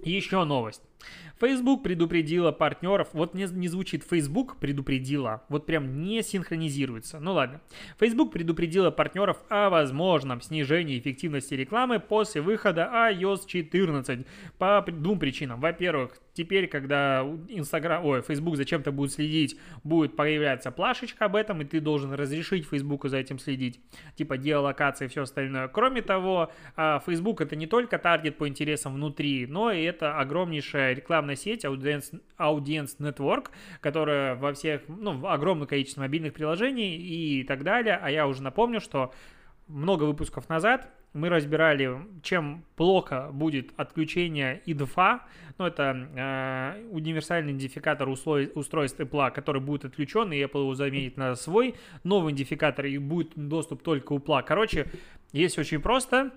Еще 0.02 0.42
новость. 0.44 0.82
Facebook 1.38 1.82
предупредила 1.82 2.52
партнеров, 2.52 3.08
вот 3.12 3.34
не, 3.34 3.44
не 3.44 3.68
звучит 3.68 4.04
Facebook 4.04 4.56
предупредила, 4.56 5.42
вот 5.48 5.66
прям 5.66 6.02
не 6.02 6.22
синхронизируется. 6.22 7.20
Ну 7.20 7.32
ладно. 7.32 7.60
Facebook 7.98 8.32
предупредила 8.32 8.90
партнеров 8.90 9.38
о 9.48 9.68
возможном 9.68 10.40
снижении 10.40 10.98
эффективности 10.98 11.54
рекламы 11.54 12.00
после 12.00 12.40
выхода 12.40 12.90
iOS 13.10 13.46
14 13.46 14.26
по 14.58 14.84
двум 14.86 15.18
причинам. 15.18 15.60
Во-первых, 15.60 16.12
теперь, 16.34 16.68
когда 16.68 17.26
Instagram, 17.48 18.04
ой, 18.04 18.22
Facebook 18.22 18.56
зачем-то 18.56 18.92
будет 18.92 19.12
следить, 19.12 19.58
будет 19.82 20.16
появляться 20.16 20.70
плашечка 20.70 21.24
об 21.24 21.36
этом, 21.36 21.62
и 21.62 21.64
ты 21.64 21.80
должен 21.80 22.12
разрешить 22.12 22.66
Facebook 22.66 23.08
за 23.08 23.18
этим 23.18 23.38
следить, 23.38 23.80
типа 24.16 24.36
геолокация 24.36 25.06
и 25.06 25.08
все 25.08 25.22
остальное. 25.22 25.68
Кроме 25.68 26.02
того, 26.02 26.52
а, 26.76 27.00
Facebook 27.04 27.40
это 27.40 27.56
не 27.56 27.66
только 27.66 27.98
таргет 27.98 28.36
по 28.36 28.48
интересам 28.48 28.94
внутри, 28.94 29.46
но 29.46 29.72
и 29.72 29.82
это 29.82 30.18
огромнейшая 30.18 30.93
рекламная 30.94 31.36
сеть 31.36 31.64
Audience, 31.64 32.20
Audience 32.38 32.98
Network, 32.98 33.50
которая 33.80 34.34
во 34.34 34.52
всех, 34.52 34.82
ну, 34.88 35.26
огромное 35.26 35.66
количество 35.66 36.00
мобильных 36.00 36.32
приложений 36.32 36.96
и 36.96 37.44
так 37.44 37.62
далее. 37.62 37.98
А 38.00 38.10
я 38.10 38.26
уже 38.26 38.42
напомню, 38.42 38.80
что 38.80 39.12
много 39.66 40.04
выпусков 40.04 40.48
назад 40.48 40.88
мы 41.14 41.28
разбирали, 41.28 41.96
чем 42.22 42.64
плохо 42.76 43.30
будет 43.32 43.70
отключение 43.76 44.60
IDFA, 44.66 45.20
ну, 45.58 45.66
это 45.66 46.08
э, 46.16 46.88
универсальный 46.90 47.52
идентификатор 47.52 48.08
услой, 48.08 48.50
устройств 48.54 48.98
Apple, 48.98 49.30
который 49.30 49.60
будет 49.60 49.84
отключен, 49.84 50.32
и 50.32 50.42
Apple 50.42 50.62
его 50.62 50.74
заменит 50.74 51.16
на 51.16 51.36
свой 51.36 51.76
новый 52.02 52.32
идентификатор, 52.32 52.86
и 52.86 52.98
будет 52.98 53.32
доступ 53.36 53.82
только 53.82 54.12
у 54.12 54.18
Apple. 54.18 54.42
Короче, 54.44 54.90
есть 55.32 55.56
очень 55.56 55.80
просто, 55.80 56.32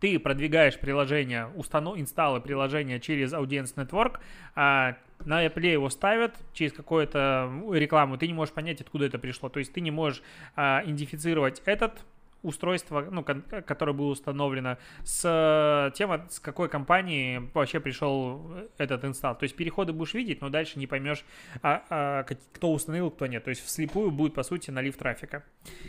ты 0.00 0.18
продвигаешь 0.18 0.78
приложение, 0.78 1.48
установ... 1.54 1.98
инсталлы 1.98 2.40
приложения 2.40 2.98
через 2.98 3.32
Audience 3.32 3.74
Network, 3.74 4.18
а 4.54 4.96
на 5.24 5.44
Apple 5.46 5.70
его 5.72 5.90
ставят 5.90 6.34
через 6.52 6.72
какую-то 6.72 7.50
рекламу, 7.72 8.16
ты 8.16 8.26
не 8.26 8.32
можешь 8.32 8.54
понять, 8.54 8.80
откуда 8.80 9.06
это 9.06 9.18
пришло. 9.18 9.48
То 9.48 9.58
есть 9.58 9.72
ты 9.72 9.80
не 9.80 9.90
можешь 9.90 10.22
а, 10.56 10.82
идентифицировать 10.84 11.60
этот 11.66 12.00
устройство, 12.42 13.06
ну, 13.10 13.22
которое 13.22 13.92
было 13.92 14.10
установлено, 14.10 14.78
с 15.04 15.92
тем, 15.94 16.28
с 16.28 16.40
какой 16.40 16.68
компании 16.68 17.50
вообще 17.54 17.80
пришел 17.80 18.50
этот 18.78 19.04
инсталл. 19.04 19.36
То 19.36 19.44
есть 19.44 19.56
переходы 19.56 19.92
будешь 19.92 20.14
видеть, 20.14 20.40
но 20.40 20.48
дальше 20.48 20.78
не 20.78 20.86
поймешь, 20.86 21.24
а, 21.62 21.84
а, 21.90 22.24
кто 22.24 22.72
установил, 22.72 23.10
кто 23.10 23.26
нет. 23.26 23.44
То 23.44 23.50
есть 23.50 23.64
вслепую 23.64 24.10
будет, 24.10 24.34
по 24.34 24.42
сути, 24.42 24.70
налив 24.70 24.96
трафика. 24.96 25.44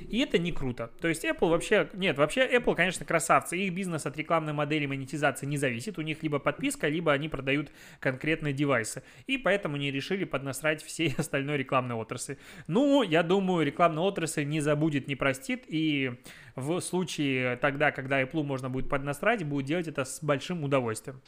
И 0.09 0.19
это 0.19 0.37
не 0.37 0.51
круто. 0.51 0.91
То 0.99 1.07
есть 1.07 1.23
Apple 1.25 1.49
вообще... 1.49 1.89
Нет, 1.93 2.17
вообще 2.17 2.47
Apple, 2.47 2.75
конечно, 2.75 3.05
красавцы. 3.05 3.57
Их 3.57 3.73
бизнес 3.73 4.05
от 4.05 4.17
рекламной 4.17 4.53
модели 4.53 4.85
монетизации 4.85 5.45
не 5.45 5.57
зависит. 5.57 5.97
У 5.97 6.01
них 6.01 6.21
либо 6.23 6.39
подписка, 6.39 6.87
либо 6.87 7.13
они 7.13 7.29
продают 7.29 7.71
конкретные 7.99 8.53
девайсы. 8.53 9.03
И 9.27 9.37
поэтому 9.37 9.77
не 9.77 9.91
решили 9.91 10.25
поднасрать 10.25 10.83
всей 10.83 11.13
остальной 11.17 11.57
рекламной 11.57 11.95
отрасли. 11.95 12.37
Ну, 12.67 13.03
я 13.03 13.23
думаю, 13.23 13.65
рекламная 13.65 14.03
отрасль 14.03 14.45
не 14.45 14.59
забудет, 14.59 15.07
не 15.07 15.15
простит. 15.15 15.63
И 15.67 16.13
в 16.55 16.79
случае 16.81 17.55
тогда, 17.57 17.91
когда 17.91 18.21
Apple 18.21 18.43
можно 18.43 18.69
будет 18.69 18.89
поднасрать, 18.89 19.43
будет 19.43 19.65
делать 19.65 19.87
это 19.87 20.05
с 20.05 20.23
большим 20.23 20.63
удовольствием. 20.63 21.21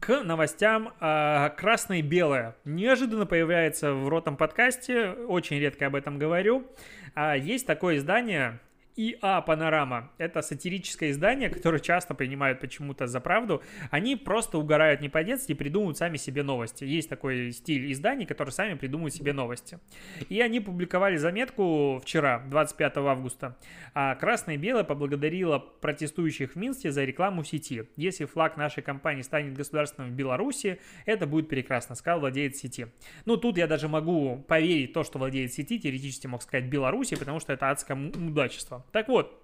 К 0.00 0.24
новостям 0.24 0.92
а, 0.98 1.50
красное 1.50 1.98
и 1.98 2.02
белое. 2.02 2.56
Неожиданно 2.64 3.26
появляется 3.26 3.92
в 3.92 4.08
ротом 4.08 4.36
подкасте, 4.36 5.10
очень 5.10 5.58
редко 5.58 5.86
об 5.86 5.94
этом 5.94 6.18
говорю. 6.18 6.66
А, 7.14 7.36
есть 7.36 7.66
такое 7.66 7.98
издание 7.98 8.58
ИА 8.96 9.40
Панорама. 9.42 10.10
Это 10.18 10.42
сатирическое 10.42 11.10
издание, 11.10 11.48
которое 11.48 11.78
часто 11.78 12.14
принимают 12.14 12.60
почему-то 12.60 13.06
за 13.06 13.20
правду. 13.20 13.62
Они 13.90 14.16
просто 14.16 14.58
угорают 14.58 15.00
не 15.00 15.08
по-детски 15.08 15.52
и 15.52 15.54
придумывают 15.54 15.98
сами 15.98 16.16
себе 16.16 16.42
новости. 16.42 16.84
Есть 16.84 17.08
такой 17.08 17.52
стиль 17.52 17.92
изданий, 17.92 18.26
которые 18.26 18.52
сами 18.52 18.74
придумывают 18.74 19.14
себе 19.14 19.32
новости. 19.32 19.78
И 20.28 20.40
они 20.40 20.60
публиковали 20.60 21.16
заметку 21.16 22.00
вчера, 22.02 22.40
25 22.50 22.96
августа. 22.98 23.56
А 23.94 24.14
Красное 24.14 24.56
и 24.56 24.58
Белое 24.58 24.84
поблагодарило 24.84 25.58
протестующих 25.58 26.52
в 26.52 26.56
Минске 26.56 26.90
за 26.90 27.04
рекламу 27.04 27.42
в 27.42 27.48
сети. 27.48 27.84
Если 27.96 28.24
флаг 28.24 28.56
нашей 28.56 28.82
компании 28.82 29.22
станет 29.22 29.54
государственным 29.54 30.10
в 30.10 30.14
Беларуси, 30.14 30.80
это 31.06 31.26
будет 31.26 31.48
прекрасно, 31.48 31.94
сказал 31.94 32.20
владелец 32.20 32.58
сети. 32.58 32.86
Ну, 33.24 33.36
тут 33.36 33.56
я 33.56 33.66
даже 33.66 33.88
могу 33.88 34.44
поверить 34.48 34.92
то, 34.92 35.04
что 35.04 35.18
владелец 35.18 35.54
сети 35.54 35.78
теоретически 35.78 36.26
мог 36.26 36.42
сказать 36.42 36.66
Беларуси, 36.66 37.16
потому 37.16 37.40
что 37.40 37.52
это 37.52 37.70
адское 37.70 37.96
мудачество. 37.96 38.84
Так 38.92 39.08
вот, 39.08 39.42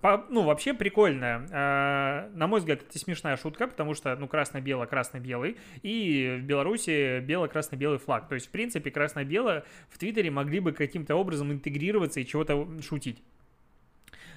по, 0.00 0.24
ну, 0.28 0.42
вообще 0.42 0.74
прикольная. 0.74 1.46
Э, 1.50 2.28
на 2.34 2.46
мой 2.46 2.60
взгляд, 2.60 2.82
это 2.82 2.98
смешная 2.98 3.36
шутка, 3.36 3.66
потому 3.66 3.94
что, 3.94 4.14
ну, 4.16 4.28
красно-бело, 4.28 4.86
красно-белый, 4.86 5.56
и 5.82 6.38
в 6.40 6.44
Беларуси 6.44 7.20
бело-красно-белый 7.20 7.98
флаг. 7.98 8.28
То 8.28 8.34
есть, 8.34 8.46
в 8.48 8.50
принципе, 8.50 8.90
красно-бело 8.90 9.64
в 9.88 9.98
Твиттере 9.98 10.30
могли 10.30 10.60
бы 10.60 10.72
каким-то 10.72 11.16
образом 11.16 11.52
интегрироваться 11.52 12.20
и 12.20 12.26
чего-то 12.26 12.68
шутить. 12.82 13.22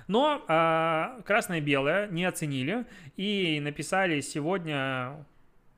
Но 0.07 0.43
э, 0.47 1.21
красное-белое 1.23 2.07
не 2.07 2.25
оценили 2.25 2.85
и 3.15 3.59
написали 3.59 4.21
сегодня 4.21 5.23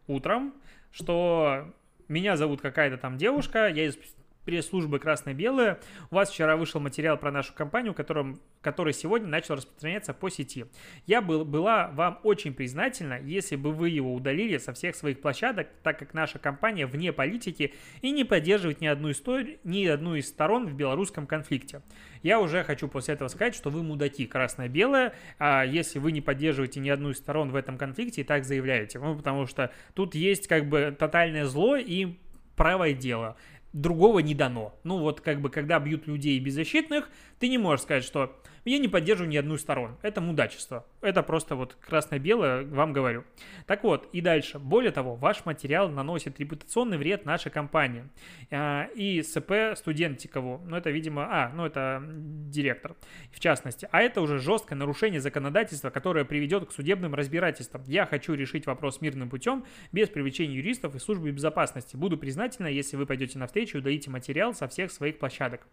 утром, 0.07 0.53
что 0.91 1.73
меня 2.07 2.37
зовут 2.37 2.61
какая-то 2.61 2.97
там 2.97 3.17
девушка, 3.17 3.67
я 3.67 3.87
из 3.87 3.97
пресс-службы 4.45 4.99
«Красное-белое». 4.99 5.79
У 6.09 6.15
вас 6.15 6.29
вчера 6.29 6.57
вышел 6.57 6.79
материал 6.79 7.17
про 7.17 7.31
нашу 7.31 7.53
компанию, 7.53 7.93
которым, 7.93 8.39
который 8.61 8.93
сегодня 8.93 9.27
начал 9.27 9.55
распространяться 9.55 10.13
по 10.13 10.29
сети. 10.29 10.65
Я 11.05 11.21
был, 11.21 11.45
была 11.45 11.89
вам 11.89 12.19
очень 12.23 12.53
признательна, 12.53 13.19
если 13.19 13.55
бы 13.55 13.71
вы 13.71 13.89
его 13.89 14.13
удалили 14.13 14.57
со 14.57 14.73
всех 14.73 14.95
своих 14.95 15.21
площадок, 15.21 15.67
так 15.83 15.99
как 15.99 16.13
наша 16.13 16.39
компания 16.39 16.85
вне 16.85 17.13
политики 17.13 17.73
и 18.01 18.11
не 18.11 18.23
поддерживает 18.23 18.81
ни 18.81 18.87
одну, 18.87 19.11
историю, 19.11 19.59
ни 19.63 19.85
одну 19.85 20.15
из 20.15 20.27
сторон 20.27 20.67
в 20.67 20.73
белорусском 20.73 21.27
конфликте. 21.27 21.81
Я 22.23 22.39
уже 22.39 22.63
хочу 22.63 22.87
после 22.87 23.15
этого 23.15 23.27
сказать, 23.29 23.55
что 23.55 23.69
вы 23.69 23.83
мудаки, 23.83 24.25
красное-белое, 24.27 25.13
а 25.39 25.63
если 25.63 25.99
вы 25.99 26.11
не 26.11 26.21
поддерживаете 26.21 26.79
ни 26.79 26.89
одну 26.89 27.11
из 27.11 27.17
сторон 27.17 27.51
в 27.51 27.55
этом 27.55 27.77
конфликте 27.77 28.21
и 28.21 28.23
так 28.23 28.45
заявляете. 28.45 28.99
Ну, 28.99 29.15
потому 29.15 29.47
что 29.47 29.71
тут 29.93 30.15
есть 30.15 30.47
как 30.47 30.67
бы 30.67 30.95
тотальное 30.97 31.45
зло 31.45 31.75
и 31.75 32.17
правое 32.55 32.93
дело 32.93 33.37
другого 33.73 34.19
не 34.19 34.35
дано. 34.35 34.73
Ну 34.83 34.99
вот 34.99 35.21
как 35.21 35.41
бы 35.41 35.49
когда 35.49 35.79
бьют 35.79 36.07
людей 36.07 36.39
беззащитных, 36.39 37.09
ты 37.39 37.47
не 37.47 37.57
можешь 37.57 37.83
сказать, 37.83 38.03
что 38.03 38.41
я 38.69 38.77
не 38.77 38.87
поддерживаю 38.87 39.29
ни 39.29 39.37
одну 39.37 39.55
из 39.55 39.61
сторон. 39.61 39.97
Это 40.01 40.21
мудачество. 40.21 40.85
Это 41.01 41.23
просто 41.23 41.55
вот 41.55 41.75
красно-белое, 41.81 42.63
вам 42.65 42.93
говорю. 42.93 43.23
Так 43.65 43.83
вот, 43.83 44.07
и 44.13 44.21
дальше. 44.21 44.59
Более 44.59 44.91
того, 44.91 45.15
ваш 45.15 45.45
материал 45.45 45.89
наносит 45.89 46.39
репутационный 46.39 46.97
вред 46.97 47.25
нашей 47.25 47.51
компании. 47.51 48.03
А, 48.51 48.87
и 48.95 49.23
СП 49.23 49.51
студентикову, 49.75 50.61
ну 50.67 50.75
это, 50.77 50.91
видимо, 50.91 51.27
а, 51.29 51.51
ну 51.53 51.65
это 51.65 52.03
директор, 52.05 52.95
в 53.31 53.39
частности. 53.39 53.89
А 53.91 54.01
это 54.01 54.21
уже 54.21 54.37
жесткое 54.37 54.77
нарушение 54.77 55.21
законодательства, 55.21 55.89
которое 55.89 56.23
приведет 56.25 56.69
к 56.69 56.71
судебным 56.71 57.15
разбирательствам. 57.15 57.83
Я 57.87 58.05
хочу 58.05 58.33
решить 58.33 58.67
вопрос 58.67 59.01
мирным 59.01 59.29
путем, 59.29 59.65
без 59.91 60.09
привлечения 60.09 60.55
юристов 60.55 60.95
и 60.95 60.99
службы 60.99 61.31
безопасности. 61.31 61.95
Буду 61.95 62.17
признательна, 62.17 62.67
если 62.67 62.95
вы 62.95 63.05
пойдете 63.05 63.39
навстречу 63.39 63.77
и 63.77 63.81
удалите 63.81 64.11
материал 64.11 64.53
со 64.53 64.67
всех 64.67 64.91
своих 64.91 65.17
площадок. 65.17 65.67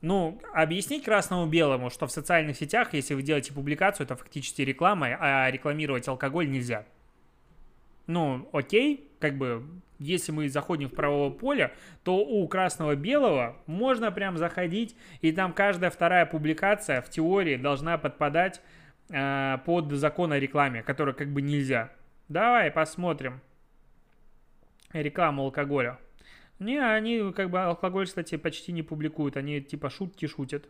Ну, 0.00 0.40
объяснить 0.54 1.04
красному-белому, 1.04 1.90
что 1.90 2.06
в 2.06 2.12
социальных 2.12 2.56
сетях, 2.56 2.94
если 2.94 3.14
вы 3.14 3.22
делаете 3.22 3.52
публикацию, 3.52 4.04
это 4.04 4.14
фактически 4.14 4.62
реклама, 4.62 5.16
а 5.18 5.50
рекламировать 5.50 6.06
алкоголь 6.06 6.48
нельзя. 6.48 6.84
Ну, 8.06 8.48
окей, 8.52 9.10
как 9.18 9.36
бы, 9.36 9.66
если 9.98 10.30
мы 10.30 10.48
заходим 10.48 10.88
в 10.88 10.94
правое 10.94 11.30
поле, 11.30 11.72
то 12.04 12.16
у 12.16 12.46
красного-белого 12.46 13.56
можно 13.66 14.12
прям 14.12 14.38
заходить, 14.38 14.96
и 15.20 15.32
там 15.32 15.52
каждая 15.52 15.90
вторая 15.90 16.26
публикация 16.26 17.02
в 17.02 17.10
теории 17.10 17.56
должна 17.56 17.98
подпадать 17.98 18.62
э, 19.10 19.58
под 19.64 19.90
закон 19.92 20.32
о 20.32 20.38
рекламе, 20.38 20.84
который 20.84 21.12
как 21.12 21.28
бы 21.32 21.42
нельзя. 21.42 21.90
Давай 22.28 22.70
посмотрим. 22.70 23.40
Рекламу 24.92 25.42
алкоголя. 25.42 25.98
Не, 26.58 26.78
они 26.78 27.32
как 27.32 27.50
бы 27.50 27.60
алкоголь, 27.60 28.06
кстати, 28.06 28.36
почти 28.36 28.72
не 28.72 28.82
публикуют. 28.82 29.36
Они 29.36 29.60
типа 29.60 29.90
шутки 29.90 30.26
шутят. 30.26 30.68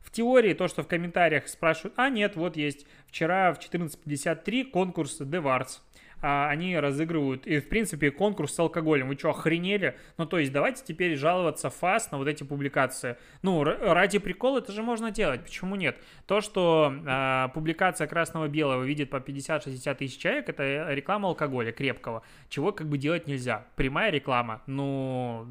В 0.00 0.10
теории 0.10 0.54
то, 0.54 0.68
что 0.68 0.82
в 0.82 0.88
комментариях 0.88 1.48
спрашивают, 1.48 1.94
а 1.96 2.08
нет, 2.08 2.36
вот 2.36 2.56
есть 2.56 2.86
вчера 3.06 3.52
в 3.52 3.58
14.53 3.58 4.70
конкурс 4.70 5.18
Деварс 5.18 5.82
а, 6.26 6.48
они 6.48 6.78
разыгрывают, 6.78 7.46
и 7.46 7.60
в 7.60 7.68
принципе 7.68 8.10
конкурс 8.10 8.54
с 8.54 8.58
алкоголем. 8.58 9.08
Вы 9.08 9.18
что, 9.18 9.28
охренели? 9.28 9.94
Ну, 10.16 10.24
то 10.24 10.38
есть 10.38 10.52
давайте 10.52 10.82
теперь 10.82 11.16
жаловаться 11.16 11.68
ФАС 11.68 12.10
на 12.12 12.16
вот 12.16 12.28
эти 12.28 12.44
публикации. 12.44 13.18
Ну, 13.42 13.62
ради 13.62 14.18
прикола 14.18 14.60
это 14.60 14.72
же 14.72 14.82
можно 14.82 15.10
делать, 15.10 15.42
почему 15.42 15.76
нет? 15.76 15.98
То, 16.26 16.40
что 16.40 16.94
а, 17.06 17.48
публикация 17.48 18.06
красного-белого 18.06 18.84
видит 18.84 19.10
по 19.10 19.16
50-60 19.16 19.94
тысяч 19.96 20.16
человек, 20.16 20.48
это 20.48 20.94
реклама 20.94 21.28
алкоголя 21.28 21.72
крепкого, 21.72 22.22
чего 22.48 22.72
как 22.72 22.88
бы 22.88 22.96
делать 22.96 23.26
нельзя. 23.26 23.66
Прямая 23.76 24.10
реклама, 24.10 24.62
ну, 24.66 25.46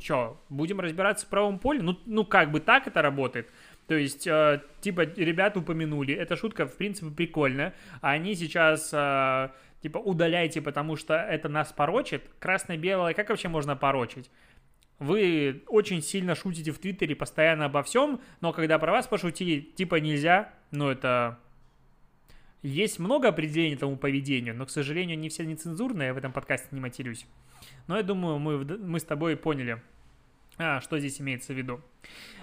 что, 0.00 0.42
будем 0.48 0.80
разбираться 0.80 1.26
в 1.26 1.28
правом 1.28 1.60
поле? 1.60 1.80
Ну, 1.80 1.96
ну 2.06 2.24
как 2.24 2.50
бы 2.50 2.58
так 2.58 2.88
это 2.88 3.02
работает. 3.02 3.48
То 3.88 3.94
есть, 3.94 4.26
э, 4.26 4.60
типа, 4.82 5.00
ребята 5.16 5.60
упомянули, 5.60 6.14
эта 6.14 6.36
шутка, 6.36 6.66
в 6.66 6.76
принципе, 6.76 7.10
прикольная. 7.10 7.74
Они 8.02 8.34
сейчас 8.34 8.90
э, 8.92 9.48
типа 9.80 9.98
удаляйте, 9.98 10.60
потому 10.60 10.96
что 10.96 11.14
это 11.14 11.48
нас 11.48 11.72
порочит. 11.72 12.28
Красное-белое, 12.38 13.14
как 13.14 13.28
вообще 13.30 13.48
можно 13.48 13.76
порочить? 13.76 14.30
Вы 14.98 15.62
очень 15.68 16.02
сильно 16.02 16.34
шутите 16.34 16.72
в 16.72 16.78
Твиттере 16.78 17.14
постоянно 17.14 17.66
обо 17.66 17.82
всем, 17.82 18.20
но 18.40 18.52
когда 18.52 18.78
про 18.78 18.90
вас 18.90 19.06
пошутили, 19.06 19.60
типа 19.60 19.96
нельзя, 19.96 20.52
ну 20.70 20.88
это... 20.88 21.38
Есть 22.62 22.98
много 22.98 23.28
определений 23.28 23.76
этому 23.76 23.96
поведению, 23.96 24.56
но, 24.56 24.66
к 24.66 24.70
сожалению, 24.70 25.16
не 25.16 25.28
все 25.28 25.46
нецензурные, 25.46 26.08
я 26.08 26.14
в 26.14 26.18
этом 26.18 26.32
подкасте 26.32 26.66
не 26.72 26.80
матерюсь. 26.80 27.24
Но 27.86 27.96
я 27.96 28.02
думаю, 28.02 28.40
мы, 28.40 28.64
мы 28.64 28.98
с 28.98 29.04
тобой 29.04 29.36
поняли, 29.36 29.80
а, 30.58 30.80
что 30.80 30.98
здесь 30.98 31.20
имеется 31.20 31.52
в 31.52 31.56
виду. 31.56 31.80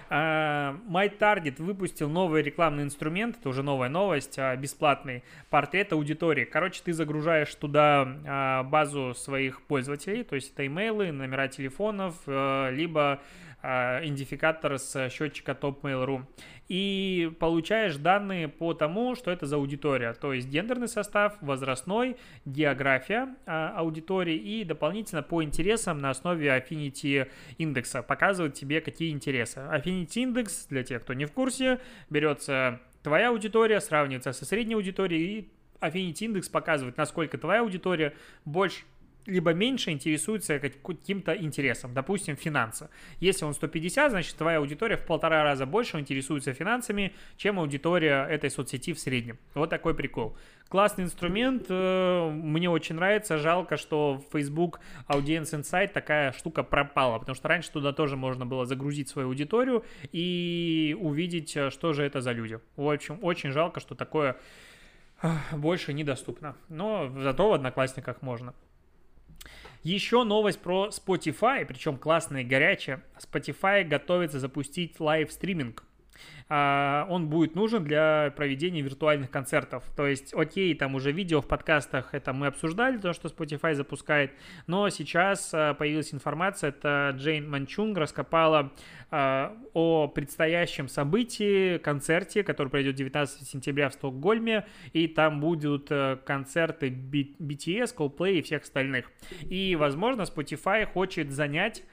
Uh, 0.08 0.78
MyTarget 0.88 1.60
выпустил 1.60 2.08
новый 2.08 2.40
рекламный 2.40 2.84
инструмент, 2.84 3.38
это 3.40 3.48
уже 3.48 3.64
новая 3.64 3.88
новость, 3.88 4.38
uh, 4.38 4.56
бесплатный, 4.56 5.24
портрет 5.50 5.92
аудитории. 5.92 6.44
Короче, 6.44 6.80
ты 6.84 6.92
загружаешь 6.92 7.52
туда 7.56 8.04
uh, 8.04 8.62
базу 8.62 9.14
своих 9.16 9.62
пользователей, 9.62 10.22
то 10.22 10.36
есть 10.36 10.52
это 10.52 10.64
имейлы, 10.64 11.10
номера 11.10 11.48
телефонов, 11.48 12.14
либо 12.26 13.20
идентификатор 13.66 14.78
с 14.78 15.08
счетчика 15.10 15.52
Top.mail.ru 15.52 16.24
и 16.68 17.32
получаешь 17.38 17.96
данные 17.96 18.48
по 18.48 18.74
тому, 18.74 19.14
что 19.14 19.30
это 19.30 19.46
за 19.46 19.56
аудитория, 19.56 20.12
то 20.14 20.32
есть 20.32 20.48
гендерный 20.48 20.88
состав, 20.88 21.36
возрастной, 21.40 22.16
география 22.44 23.34
а, 23.46 23.74
аудитории 23.76 24.36
и 24.36 24.64
дополнительно 24.64 25.22
по 25.22 25.42
интересам 25.42 25.98
на 25.98 26.10
основе 26.10 26.48
Affinity 26.48 27.28
индекса 27.58 28.02
показывает 28.02 28.54
тебе, 28.54 28.80
какие 28.80 29.10
интересы. 29.10 29.60
Affinity 29.60 30.22
индекс, 30.22 30.66
для 30.66 30.82
тех, 30.82 31.02
кто 31.02 31.14
не 31.14 31.26
в 31.26 31.32
курсе, 31.32 31.80
берется 32.10 32.80
твоя 33.02 33.28
аудитория, 33.28 33.80
сравнивается 33.80 34.32
со 34.32 34.44
средней 34.44 34.74
аудиторией 34.74 35.38
и 35.38 35.48
Affinity 35.80 36.24
индекс 36.24 36.48
показывает, 36.48 36.96
насколько 36.96 37.38
твоя 37.38 37.60
аудитория 37.60 38.14
больше 38.44 38.84
либо 39.26 39.52
меньше 39.52 39.90
интересуется 39.90 40.58
каким-то 40.58 41.36
интересом, 41.36 41.92
допустим, 41.94 42.36
финансы. 42.36 42.88
Если 43.20 43.44
он 43.44 43.54
150, 43.54 44.10
значит, 44.10 44.36
твоя 44.36 44.58
аудитория 44.58 44.96
в 44.96 45.04
полтора 45.04 45.42
раза 45.42 45.66
больше 45.66 45.98
интересуется 45.98 46.52
финансами, 46.54 47.12
чем 47.36 47.58
аудитория 47.58 48.24
этой 48.24 48.50
соцсети 48.50 48.92
в 48.92 48.98
среднем. 48.98 49.38
Вот 49.54 49.70
такой 49.70 49.94
прикол. 49.94 50.36
Классный 50.68 51.04
инструмент, 51.04 51.66
э, 51.68 52.30
мне 52.30 52.68
очень 52.68 52.96
нравится. 52.96 53.38
Жалко, 53.38 53.76
что 53.76 54.20
Facebook 54.32 54.80
Audience 55.08 55.52
Insight 55.52 55.88
такая 55.92 56.32
штука 56.32 56.64
пропала, 56.64 57.18
потому 57.18 57.36
что 57.36 57.46
раньше 57.48 57.70
туда 57.70 57.92
тоже 57.92 58.16
можно 58.16 58.46
было 58.46 58.66
загрузить 58.66 59.08
свою 59.08 59.28
аудиторию 59.28 59.84
и 60.10 60.96
увидеть, 60.98 61.56
э, 61.56 61.70
что 61.70 61.92
же 61.92 62.02
это 62.02 62.20
за 62.20 62.32
люди. 62.32 62.58
В 62.74 62.90
общем, 62.90 63.18
очень 63.22 63.52
жалко, 63.52 63.78
что 63.78 63.94
такое 63.94 64.36
э, 65.22 65.28
больше 65.52 65.92
недоступно. 65.92 66.56
Но 66.68 67.12
зато 67.16 67.48
в 67.48 67.52
Одноклассниках 67.52 68.20
можно. 68.20 68.52
Еще 69.88 70.24
новость 70.24 70.58
про 70.58 70.88
Spotify, 70.88 71.64
причем 71.64 71.96
классная 71.96 72.40
и 72.40 72.44
горячая. 72.44 73.04
Spotify 73.20 73.84
готовится 73.84 74.40
запустить 74.40 74.98
лайв-стриминг 74.98 75.84
он 76.48 77.28
будет 77.28 77.54
нужен 77.54 77.84
для 77.84 78.32
проведения 78.36 78.82
виртуальных 78.82 79.30
концертов. 79.30 79.84
То 79.96 80.06
есть, 80.06 80.32
окей, 80.34 80.74
там 80.74 80.94
уже 80.94 81.12
видео 81.12 81.40
в 81.40 81.48
подкастах, 81.48 82.14
это 82.14 82.32
мы 82.32 82.46
обсуждали, 82.46 82.98
то, 82.98 83.12
что 83.12 83.28
Spotify 83.28 83.74
запускает, 83.74 84.32
но 84.66 84.88
сейчас 84.90 85.50
а, 85.52 85.74
появилась 85.74 86.14
информация, 86.14 86.70
это 86.70 87.14
Джейн 87.16 87.48
Манчун 87.48 87.80
Вонг 87.80 87.98
раскопала 87.98 88.72
а, 89.10 89.56
о 89.72 90.08
предстоящем 90.08 90.88
событии, 90.88 91.78
концерте, 91.78 92.42
который 92.42 92.68
пройдет 92.68 92.94
19 92.94 93.46
сентября 93.46 93.88
в 93.88 93.94
Стокгольме, 93.94 94.66
и 94.92 95.08
там 95.08 95.40
будут 95.40 95.88
э, 95.90 96.18
концерты 96.24 96.88
BTS, 96.88 97.94
Coldplay 97.96 98.38
и 98.38 98.42
всех 98.42 98.62
остальных. 98.62 99.10
И, 99.42 99.76
возможно, 99.76 100.22
Spotify 100.22 100.84
хочет 100.86 101.30
занять 101.30 101.84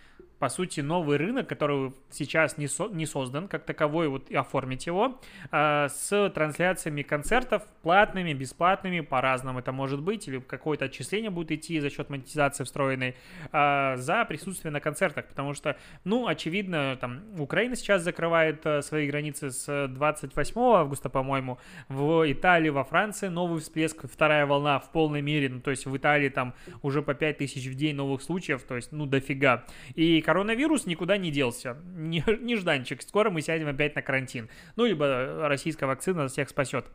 по 0.43 0.49
сути, 0.49 0.81
новый 0.81 1.15
рынок, 1.15 1.47
который 1.47 1.93
сейчас 2.11 2.57
не, 2.57 2.67
со, 2.67 2.89
не 2.89 3.05
создан 3.05 3.47
как 3.47 3.63
таковой, 3.63 4.09
вот 4.09 4.29
и 4.29 4.35
оформить 4.35 4.87
его, 4.87 5.21
э, 5.53 5.87
с 5.87 6.29
трансляциями 6.35 7.01
концертов 7.01 7.63
платными, 7.81 8.33
бесплатными, 8.33 8.99
по-разному 8.99 9.59
это 9.59 9.71
может 9.71 10.01
быть, 10.01 10.27
или 10.27 10.39
какое-то 10.39 10.85
отчисление 10.85 11.29
будет 11.29 11.53
идти 11.53 11.79
за 11.79 11.89
счет 11.89 12.09
монетизации 12.09 12.65
встроенной, 12.65 13.15
э, 13.53 13.93
за 13.95 14.25
присутствие 14.25 14.73
на 14.73 14.81
концертах, 14.81 15.27
потому 15.29 15.53
что, 15.53 15.77
ну, 16.03 16.27
очевидно, 16.27 16.97
там, 16.99 17.21
Украина 17.39 17.77
сейчас 17.77 18.01
закрывает 18.01 18.65
э, 18.65 18.81
свои 18.81 19.07
границы 19.07 19.49
с 19.49 19.87
28 19.87 20.59
августа, 20.59 21.09
по-моему, 21.09 21.57
в 21.87 22.29
Италии, 22.29 22.67
во 22.67 22.83
Франции 22.83 23.29
новый 23.29 23.61
всплеск, 23.61 24.11
вторая 24.11 24.45
волна 24.45 24.79
в 24.79 24.91
полной 24.91 25.21
мере, 25.21 25.47
ну, 25.47 25.61
то 25.61 25.71
есть 25.71 25.85
в 25.85 25.95
Италии 25.95 26.27
там 26.27 26.53
уже 26.81 27.01
по 27.01 27.13
5000 27.13 27.65
в 27.67 27.75
день 27.75 27.95
новых 27.95 28.21
случаев, 28.21 28.63
то 28.63 28.75
есть, 28.75 28.91
ну, 28.91 29.05
дофига. 29.05 29.63
И, 29.95 30.21
коронавирус 30.33 30.87
никуда 30.87 31.17
не 31.17 31.29
делся. 31.29 31.77
Нежданчик. 31.95 33.01
Скоро 33.07 33.29
мы 33.29 33.41
сядем 33.41 33.67
опять 33.67 33.95
на 33.95 34.01
карантин. 34.01 34.49
Ну, 34.75 34.85
либо 34.85 35.47
российская 35.47 35.85
вакцина 35.85 36.27
всех 36.27 36.49
спасет. 36.49 36.85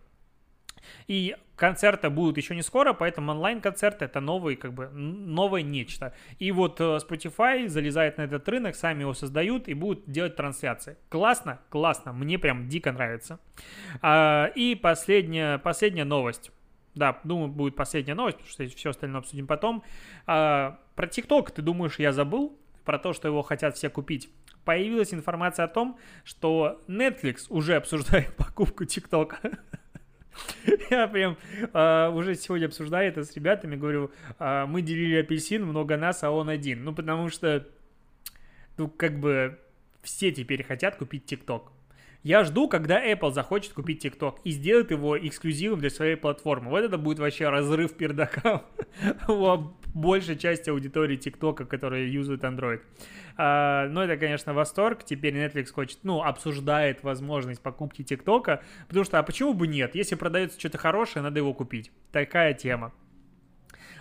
И 1.07 1.37
концерты 1.55 2.11
будут 2.11 2.37
еще 2.37 2.57
не 2.57 2.62
скоро, 2.62 2.94
поэтому 2.94 3.31
онлайн-концерты 3.31 4.07
это 4.07 4.20
новый, 4.20 4.57
как 4.57 4.72
бы, 4.72 4.88
новое 4.88 5.62
нечто. 5.62 6.14
И 6.40 6.51
вот 6.51 6.81
э, 6.81 6.98
Spotify 6.98 7.68
залезает 7.68 8.18
на 8.18 8.22
этот 8.22 8.48
рынок, 8.48 8.74
сами 8.74 9.03
его 9.03 9.14
создают 9.14 9.68
и 9.68 9.74
будут 9.74 10.11
делать 10.11 10.35
трансляции. 10.35 10.96
Классно? 11.09 11.61
Классно. 11.68 12.12
Мне 12.12 12.38
прям 12.38 12.68
дико 12.68 12.90
нравится. 12.90 13.38
А, 14.03 14.51
и 14.57 14.74
последняя, 14.74 15.59
последняя 15.59 16.05
новость. 16.05 16.51
Да, 16.96 17.20
думаю, 17.22 17.48
будет 17.48 17.77
последняя 17.77 18.14
новость, 18.14 18.38
потому 18.38 18.53
что 18.53 18.77
все 18.77 18.90
остальное 18.90 19.20
обсудим 19.20 19.46
потом. 19.46 19.85
А, 20.27 20.81
про 20.96 21.07
ТикТок, 21.07 21.53
ты 21.53 21.62
думаешь, 21.62 22.01
я 22.01 22.12
забыл? 22.12 22.59
Про 22.88 22.98
то, 22.98 23.12
что 23.12 23.29
его 23.29 23.42
хотят 23.42 23.77
все 23.77 23.90
купить, 23.90 24.31
появилась 24.64 25.12
информация 25.12 25.66
о 25.66 25.68
том, 25.68 25.98
что 26.24 26.81
Netflix 26.88 27.44
уже 27.51 27.77
обсуждает 27.77 28.35
покупку 28.37 28.87
ТикТока. 28.87 29.38
Я 30.90 31.07
прям 31.07 31.37
э, 31.74 32.09
уже 32.09 32.35
сегодня 32.35 32.64
обсуждаю 32.64 33.11
это 33.11 33.24
с 33.24 33.37
ребятами, 33.37 33.77
говорю, 33.77 34.11
э, 34.38 34.64
мы 34.64 34.81
делили 34.81 35.16
апельсин, 35.16 35.66
много 35.66 35.98
нас, 35.98 36.24
а 36.24 36.31
он 36.31 36.48
один. 36.48 36.83
Ну, 36.83 36.94
потому 36.94 37.29
что, 37.29 37.68
ну, 38.79 38.88
как 38.88 39.20
бы 39.20 39.59
все 40.03 40.33
теперь 40.33 40.64
хотят 40.64 40.96
купить 40.96 41.27
ТикТок. 41.27 41.70
Я 42.22 42.42
жду, 42.42 42.68
когда 42.68 43.07
Apple 43.07 43.33
захочет 43.33 43.74
купить 43.74 44.03
TikTok 44.03 44.38
и 44.44 44.51
сделает 44.51 44.90
его 44.90 45.18
эксклюзивом 45.18 45.81
для 45.81 45.90
своей 45.90 46.16
платформы. 46.16 46.70
Вот 46.70 46.83
это 46.83 46.96
будет 46.96 47.18
вообще 47.18 47.51
разрыв 47.51 47.92
пердака 47.92 48.64
большей 49.94 50.37
части 50.37 50.70
аудитории 50.70 51.18
TikTok, 51.18 51.66
которая 51.66 52.07
юзает 52.07 52.44
Android. 52.44 52.81
А, 53.37 53.88
но 53.88 54.05
это, 54.05 54.16
конечно, 54.16 54.55
восторг. 54.55 55.05
Теперь 55.05 55.35
Netflix 55.37 55.72
хочет, 55.72 55.98
ну, 56.03 56.22
обсуждает 56.22 57.03
возможность 57.03 57.61
покупки 57.61 58.03
TikTok, 58.03 58.61
потому 58.88 59.05
что, 59.05 59.18
а 59.18 59.22
почему 59.22 59.55
бы 59.55 59.66
нет? 59.66 59.94
Если 59.94 60.14
продается 60.14 60.59
что-то 60.59 60.79
хорошее, 60.79 61.22
надо 61.22 61.38
его 61.38 61.55
купить. 61.55 61.90
Такая 62.12 62.55
тема. 62.55 62.92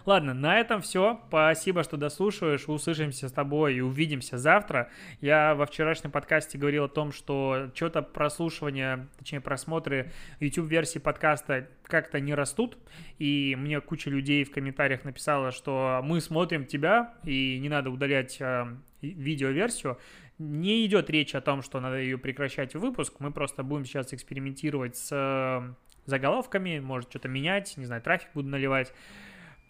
Ладно, 0.08 0.34
на 0.34 0.58
этом 0.58 0.82
все. 0.82 1.20
Спасибо, 1.28 1.84
что 1.84 1.98
дослушиваешь. 1.98 2.70
Услышимся 2.70 3.28
с 3.28 3.32
тобой 3.34 3.76
и 3.76 3.82
увидимся 3.82 4.38
завтра. 4.38 4.90
Я 5.20 5.54
во 5.54 5.66
вчерашнем 5.66 6.12
подкасте 6.12 6.58
говорил 6.58 6.86
о 6.86 6.88
том, 6.88 7.12
что 7.12 7.70
что-то 7.76 8.02
прослушивание, 8.02 9.10
точнее 9.20 9.42
просмотры 9.42 10.14
YouTube-версии 10.40 11.00
подкаста 11.00 11.68
как-то 11.84 12.22
не 12.22 12.34
растут. 12.34 12.78
И 13.20 13.58
мне 13.60 13.82
куча 13.82 14.10
людей 14.10 14.46
в 14.46 14.52
комментариях 14.52 15.04
написала, 15.04 15.52
что 15.52 16.00
мы 16.02 16.22
смотрим 16.22 16.66
тебя, 16.66 17.16
и 17.26 17.60
не 17.60 17.68
надо 17.68 17.90
удалять 17.90 18.38
э, 18.40 18.66
видеоверсию. 19.02 19.98
Не 20.38 20.86
идет 20.86 21.10
речь 21.10 21.36
о 21.36 21.42
том, 21.42 21.62
что 21.62 21.82
надо 21.82 22.00
ее 22.00 22.18
прекращать 22.18 22.76
выпуск. 22.76 23.16
Мы 23.20 23.32
просто 23.32 23.62
будем 23.62 23.84
сейчас 23.84 24.14
экспериментировать 24.14 24.96
с 24.96 25.10
э, 25.12 25.74
заголовками, 26.06 26.80
может 26.80 27.10
что-то 27.10 27.28
менять, 27.28 27.76
не 27.76 27.84
знаю, 27.84 28.02
трафик 28.02 28.30
буду 28.34 28.48
наливать. 28.48 28.94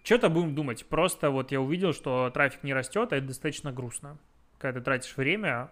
Что-то 0.08 0.30
будем 0.30 0.56
думать. 0.56 0.86
Просто 0.86 1.32
вот 1.32 1.52
я 1.52 1.60
увидел, 1.60 1.92
что 1.92 2.32
трафик 2.34 2.64
не 2.64 2.74
растет, 2.74 3.12
а 3.12 3.18
это 3.18 3.28
достаточно 3.28 3.74
грустно. 3.74 4.18
Когда 4.58 4.80
ты 4.80 4.86
тратишь 4.86 5.18
время 5.18 5.70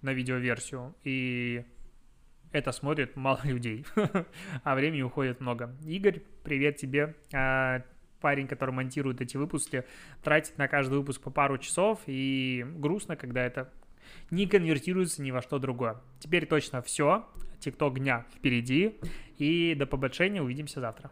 на 0.00 0.14
видеоверсию, 0.14 0.94
и 1.04 1.66
это 2.50 2.72
смотрит 2.72 3.14
мало 3.14 3.40
людей, 3.44 3.84
а 4.62 4.74
времени 4.74 5.02
уходит 5.02 5.42
много. 5.42 5.76
Игорь, 5.84 6.22
привет 6.44 6.78
тебе. 6.78 7.14
А, 7.34 7.82
парень, 8.22 8.46
который 8.46 8.70
монтирует 8.70 9.20
эти 9.20 9.36
выпуски, 9.36 9.84
тратит 10.22 10.56
на 10.56 10.66
каждый 10.66 10.96
выпуск 10.96 11.20
по 11.20 11.30
пару 11.30 11.58
часов, 11.58 12.00
и 12.06 12.64
грустно, 12.76 13.16
когда 13.16 13.44
это 13.44 13.70
не 14.30 14.46
конвертируется 14.46 15.20
ни 15.20 15.30
во 15.30 15.42
что 15.42 15.58
другое. 15.58 16.00
Теперь 16.20 16.46
точно 16.46 16.80
все. 16.80 17.28
Тикток 17.58 17.98
дня 17.98 18.24
впереди, 18.34 18.96
и 19.36 19.74
до 19.74 19.84
побольшения 19.84 20.40
увидимся 20.40 20.80
завтра. 20.80 21.10